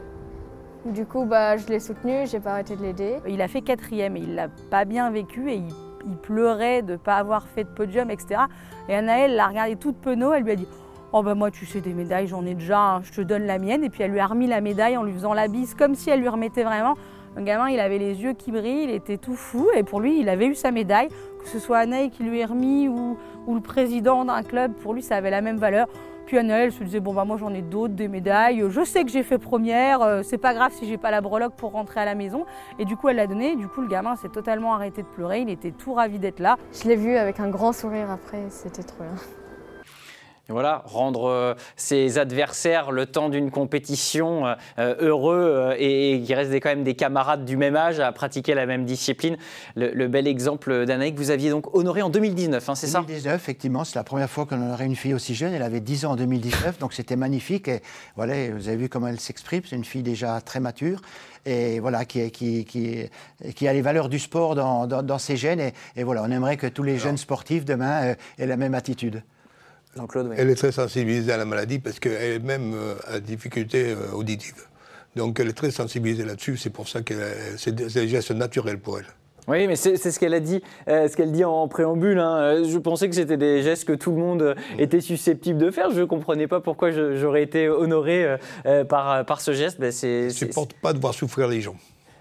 Du 0.92 1.04
coup, 1.04 1.24
bah, 1.24 1.56
je 1.56 1.66
l'ai 1.66 1.80
soutenu, 1.80 2.26
j'ai 2.26 2.38
pas 2.38 2.52
arrêté 2.52 2.76
de 2.76 2.82
l'aider. 2.82 3.16
Il 3.28 3.42
a 3.42 3.48
fait 3.48 3.60
quatrième 3.60 4.16
et 4.16 4.20
il 4.20 4.36
l'a 4.36 4.48
pas 4.70 4.84
bien 4.84 5.10
vécu 5.10 5.50
et 5.50 5.56
il, 5.56 5.74
pleurait 6.22 6.82
de 6.82 6.92
ne 6.92 6.96
pas 6.96 7.16
avoir 7.16 7.48
fait 7.48 7.64
de 7.64 7.68
podium, 7.68 8.12
etc. 8.12 8.42
Et 8.88 8.94
Anaëlle 8.94 9.34
l'a 9.34 9.48
regardé 9.48 9.74
toute 9.74 9.96
penaud, 9.96 10.32
elle 10.32 10.44
lui 10.44 10.52
a 10.52 10.56
dit 10.56 10.68
Oh 11.12 11.24
ben 11.24 11.34
moi 11.34 11.50
tu 11.50 11.66
sais 11.66 11.80
des 11.80 11.94
médailles, 11.94 12.28
j'en 12.28 12.46
ai 12.46 12.54
déjà, 12.54 13.00
je 13.02 13.10
te 13.10 13.20
donne 13.22 13.44
la 13.44 13.58
mienne. 13.58 13.82
Et 13.82 13.90
puis 13.90 14.04
elle 14.04 14.12
lui 14.12 14.20
a 14.20 14.26
remis 14.26 14.46
la 14.46 14.60
médaille 14.60 14.96
en 14.96 15.02
lui 15.02 15.12
faisant 15.12 15.34
la 15.34 15.48
bise 15.48 15.74
comme 15.74 15.96
si 15.96 16.08
elle 16.10 16.20
lui 16.20 16.28
remettait 16.28 16.62
vraiment. 16.62 16.94
Un 17.36 17.42
gamin, 17.42 17.68
il 17.70 17.80
avait 17.80 17.98
les 17.98 18.22
yeux 18.22 18.34
qui 18.34 18.52
brillent, 18.52 18.84
il 18.84 18.90
était 18.90 19.18
tout 19.18 19.34
fou 19.34 19.68
et 19.74 19.82
pour 19.82 20.00
lui, 20.00 20.20
il 20.20 20.28
avait 20.28 20.46
eu 20.46 20.54
sa 20.54 20.70
médaille. 20.70 21.08
Que 21.42 21.48
ce 21.48 21.58
soit 21.58 21.78
Anaï 21.78 22.10
qui 22.10 22.22
lui 22.22 22.38
ait 22.38 22.44
remis 22.44 22.88
ou, 22.88 23.18
ou 23.48 23.54
le 23.56 23.60
président 23.60 24.24
d'un 24.24 24.44
club, 24.44 24.72
pour 24.74 24.94
lui, 24.94 25.02
ça 25.02 25.16
avait 25.16 25.30
la 25.30 25.40
même 25.40 25.56
valeur. 25.56 25.88
Puis 26.26 26.38
Annelle 26.38 26.72
se 26.72 26.82
disait 26.82 26.98
bon 26.98 27.14
bah 27.14 27.24
moi 27.24 27.36
j'en 27.36 27.54
ai 27.54 27.62
d'autres, 27.62 27.94
des 27.94 28.08
médailles, 28.08 28.64
je 28.68 28.84
sais 28.84 29.04
que 29.04 29.10
j'ai 29.10 29.22
fait 29.22 29.38
première, 29.38 30.02
euh, 30.02 30.22
c'est 30.24 30.38
pas 30.38 30.54
grave 30.54 30.72
si 30.72 30.86
j'ai 30.86 30.98
pas 30.98 31.12
la 31.12 31.20
breloque 31.20 31.54
pour 31.54 31.70
rentrer 31.70 32.00
à 32.00 32.04
la 32.04 32.16
maison. 32.16 32.46
Et 32.80 32.84
du 32.84 32.96
coup 32.96 33.08
elle 33.08 33.16
l'a 33.16 33.28
donné, 33.28 33.54
du 33.54 33.68
coup 33.68 33.80
le 33.80 33.86
gamin 33.86 34.16
s'est 34.16 34.28
totalement 34.28 34.74
arrêté 34.74 35.02
de 35.02 35.06
pleurer, 35.06 35.40
il 35.40 35.50
était 35.50 35.70
tout 35.70 35.94
ravi 35.94 36.18
d'être 36.18 36.40
là. 36.40 36.56
Je 36.72 36.88
l'ai 36.88 36.96
vu 36.96 37.16
avec 37.16 37.38
un 37.38 37.48
grand 37.48 37.72
sourire 37.72 38.10
après, 38.10 38.42
c'était 38.50 38.82
trop 38.82 39.04
bien 39.04 39.14
voilà, 40.48 40.82
rendre 40.84 41.28
euh, 41.28 41.54
ses 41.74 42.18
adversaires 42.18 42.92
le 42.92 43.06
temps 43.06 43.28
d'une 43.28 43.50
compétition 43.50 44.46
euh, 44.46 44.54
euh, 44.78 44.94
heureux 45.00 45.74
et, 45.76 46.22
qui 46.24 46.34
restent 46.34 46.54
quand 46.54 46.68
même 46.68 46.84
des 46.84 46.94
camarades 46.94 47.44
du 47.44 47.56
même 47.56 47.74
âge 47.74 47.98
à 47.98 48.12
pratiquer 48.12 48.54
la 48.54 48.64
même 48.64 48.84
discipline. 48.84 49.36
Le, 49.74 50.06
bel 50.06 50.28
exemple 50.28 50.86
d'Anaïk, 50.86 51.16
vous 51.16 51.32
aviez 51.32 51.50
donc 51.50 51.74
honoré 51.74 52.02
en 52.02 52.10
2019, 52.10 52.68
hein, 52.68 52.74
c'est 52.76 52.86
ça? 52.86 53.00
2019, 53.00 53.34
effectivement, 53.34 53.82
c'est 53.82 53.96
la 53.96 54.04
première 54.04 54.30
fois 54.30 54.46
qu'on 54.46 54.56
honorait 54.56 54.86
une 54.86 54.94
fille 54.94 55.14
aussi 55.14 55.34
jeune. 55.34 55.52
Elle 55.52 55.62
avait 55.62 55.80
10 55.80 56.04
ans 56.04 56.12
en 56.12 56.16
2019, 56.16 56.78
donc 56.78 56.92
c'était 56.92 57.16
magnifique. 57.16 57.66
Et 57.66 57.80
voilà, 58.14 58.34
vous 58.50 58.68
avez 58.68 58.76
vu 58.76 58.88
comment 58.88 59.08
elle 59.08 59.18
s'exprime. 59.18 59.62
C'est 59.68 59.76
une 59.76 59.84
fille 59.84 60.04
déjà 60.04 60.40
très 60.40 60.60
mature 60.60 61.00
et 61.44 61.80
voilà, 61.80 62.04
qui, 62.04 62.30
qui, 62.30 62.64
qui, 62.64 63.68
a 63.68 63.72
les 63.72 63.82
valeurs 63.82 64.08
du 64.08 64.18
sport 64.18 64.54
dans, 64.54 65.18
ses 65.18 65.36
gènes. 65.36 65.72
Et, 65.96 66.02
voilà, 66.04 66.22
on 66.22 66.30
aimerait 66.30 66.56
que 66.56 66.66
tous 66.66 66.82
les 66.82 66.98
jeunes 66.98 67.16
sportifs 67.16 67.64
demain 67.64 68.14
aient 68.38 68.46
la 68.46 68.56
même 68.56 68.74
attitude. 68.74 69.22
Elle 70.36 70.50
est 70.50 70.54
très 70.54 70.72
sensibilisée 70.72 71.32
à 71.32 71.36
la 71.36 71.44
maladie 71.44 71.78
parce 71.78 71.98
qu'elle-même 71.98 72.74
euh, 72.74 72.94
a 73.08 73.20
des 73.20 73.36
difficultés 73.36 73.92
euh, 73.92 74.12
auditives. 74.14 74.64
Donc 75.14 75.40
elle 75.40 75.48
est 75.48 75.56
très 75.56 75.70
sensibilisée 75.70 76.24
là-dessus, 76.24 76.56
c'est 76.56 76.70
pour 76.70 76.88
ça 76.88 77.00
que 77.00 77.14
c'est 77.56 77.74
des 77.74 78.08
gestes 78.08 78.32
naturels 78.32 78.78
pour 78.78 78.98
elle. 78.98 79.06
Oui, 79.48 79.68
mais 79.68 79.76
c'est 79.76 79.96
ce 79.96 80.18
qu'elle 80.18 80.34
a 80.34 80.40
dit, 80.40 80.60
euh, 80.88 81.08
ce 81.08 81.16
qu'elle 81.16 81.30
dit 81.30 81.44
en 81.44 81.68
préambule. 81.68 82.18
Hein. 82.18 82.64
Je 82.64 82.78
pensais 82.78 83.08
que 83.08 83.14
c'était 83.14 83.36
des 83.36 83.62
gestes 83.62 83.84
que 83.84 83.92
tout 83.92 84.10
le 84.10 84.16
monde 84.16 84.56
était 84.76 85.00
susceptible 85.00 85.58
de 85.58 85.70
faire. 85.70 85.92
Je 85.92 86.00
ne 86.00 86.04
comprenais 86.04 86.48
pas 86.48 86.60
pourquoi 86.60 86.90
j'aurais 86.90 87.44
été 87.44 87.68
honoré 87.68 88.26
par, 88.88 89.24
par 89.24 89.40
ce 89.40 89.52
geste. 89.52 89.80
Ben, 89.80 89.92
je 89.92 90.24
ne 90.24 90.30
supporte 90.30 90.72
pas 90.74 90.92
de 90.92 90.98
voir 90.98 91.14
souffrir 91.14 91.46
les 91.46 91.60
gens. 91.60 91.76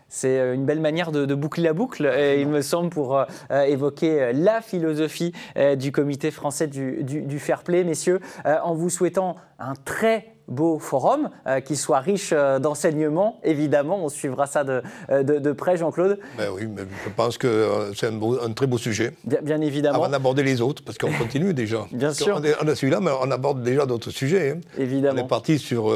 C'est 0.08 0.54
une 0.54 0.66
belle 0.66 0.80
manière 0.80 1.12
de, 1.12 1.36
boucler 1.36 1.64
la 1.64 1.74
boucle, 1.74 2.10
il 2.38 2.48
me 2.48 2.62
semble, 2.62 2.90
pour 2.90 3.26
évoquer 3.52 4.32
la 4.34 4.62
philosophie 4.62 5.34
du 5.78 5.92
comité 5.92 6.32
français 6.32 6.68
du, 6.68 7.04
du 7.04 7.40
fair 7.40 7.64
play, 7.64 7.84
messieurs, 7.84 8.20
en 8.46 8.76
vous 8.76 8.90
souhaitant 8.90 9.36
un 9.60 9.74
très 9.84 10.36
beau 10.48 10.80
forum, 10.80 11.30
euh, 11.48 11.60
qui 11.60 11.76
soit 11.76 12.00
riche 12.00 12.32
euh, 12.34 12.60
d'enseignements, 12.60 13.40
évidemment. 13.44 14.04
On 14.04 14.10
suivra 14.10 14.46
ça 14.48 14.64
de, 14.64 14.82
euh, 15.10 15.24
de, 15.24 15.52
près, 15.52 15.78
Jean-Claude. 15.78 16.20
Ben 16.38 16.50
oui, 16.54 16.68
mais 16.68 16.84
je 17.04 17.10
pense 17.10 17.38
que 17.38 17.92
c'est 17.96 18.08
un, 18.08 18.52
très 18.54 18.68
beau 18.68 18.78
sujet. 18.78 19.14
Bien, 19.24 19.62
évidemment. 19.62 19.98
Avant 19.98 20.10
d'aborder 20.10 20.44
les 20.44 20.62
autres, 20.62 20.84
parce 20.84 20.98
qu'on 20.98 21.12
continue 21.20 21.54
déjà. 21.54 21.86
Bien 21.92 22.14
sûr. 22.14 22.42
On, 22.62 22.68
a 22.68 22.76
celui-là, 22.76 23.00
mais 23.00 23.12
on 23.22 23.32
aborde 23.32 23.64
déjà 23.64 23.86
d'autres 23.86 24.12
sujets. 24.12 24.52
Hein. 24.52 24.62
Évidemment. 24.78 25.22
On 25.22 25.26
est 25.26 25.28
parti 25.28 25.58
sur, 25.60 25.94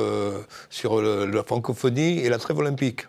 sur 0.70 1.02
la 1.02 1.44
francophonie 1.44 2.20
et 2.20 2.30
la 2.30 2.38
trêve 2.38 2.58
olympique. 2.58 3.08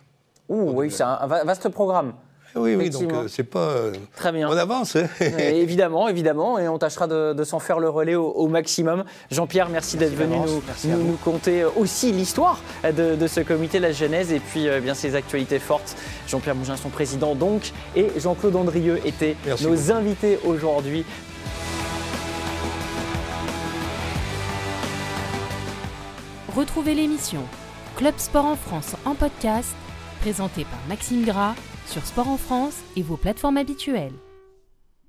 Ouh, 0.51 0.73
oui, 0.75 0.91
c'est 0.91 1.05
un 1.05 1.27
vaste 1.27 1.69
programme. 1.69 2.13
Oui, 2.57 2.75
oui, 2.75 2.91
donc 2.91 3.13
euh, 3.13 3.29
c'est 3.29 3.45
pas. 3.45 3.61
Euh, 3.61 3.93
Très 4.17 4.33
bien. 4.33 4.49
On 4.49 4.57
avance. 4.57 4.97
Hein. 4.97 5.07
évidemment, 5.21 6.09
évidemment, 6.09 6.59
et 6.59 6.67
on 6.67 6.79
tâchera 6.79 7.07
de, 7.07 7.45
s'en 7.45 7.61
faire 7.61 7.79
le 7.79 7.89
relais 7.89 8.17
au, 8.17 8.49
maximum. 8.49 9.05
Jean-Pierre, 9.31 9.69
merci, 9.69 9.97
d'être 9.97 10.17
venu 10.17 10.37
nous, 10.37 10.97
nous, 10.97 11.17
conter 11.25 11.65
aussi 11.65 12.11
l'histoire 12.11 12.61
de, 12.83 13.27
ce 13.29 13.41
comité, 13.41 13.79
la 13.79 13.93
genèse, 13.93 14.33
et 14.33 14.41
puis 14.41 14.69
euh, 14.69 14.81
bien 14.81 14.95
ses 14.95 15.15
actualités 15.15 15.61
fortes. 15.61 15.95
Jean-Pierre 16.27 16.57
Mougin, 16.57 16.77
son 16.77 16.89
président 16.89 17.37
donc, 17.37 17.71
et 17.95 18.09
Jean-Claude 18.17 18.57
Andrieux 18.57 18.99
étaient 19.07 19.37
nos 19.63 19.93
invités 19.93 20.41
aujourd'hui. 20.45 21.05
Retrouvez 26.57 26.95
l'émission 26.95 27.43
Club 27.97 28.15
Sport 28.17 28.47
en 28.47 28.57
France 28.57 28.97
en 29.05 29.15
podcast, 29.15 29.75
présentée 30.21 30.65
par 30.65 30.81
Maxime 30.89 31.25
Gras 31.25 31.55
sur 31.87 32.05
Sport 32.05 32.29
en 32.29 32.37
France 32.37 32.79
et 32.97 33.03
vos 33.03 33.17
plateformes 33.17 33.57
habituelles. 33.57 34.13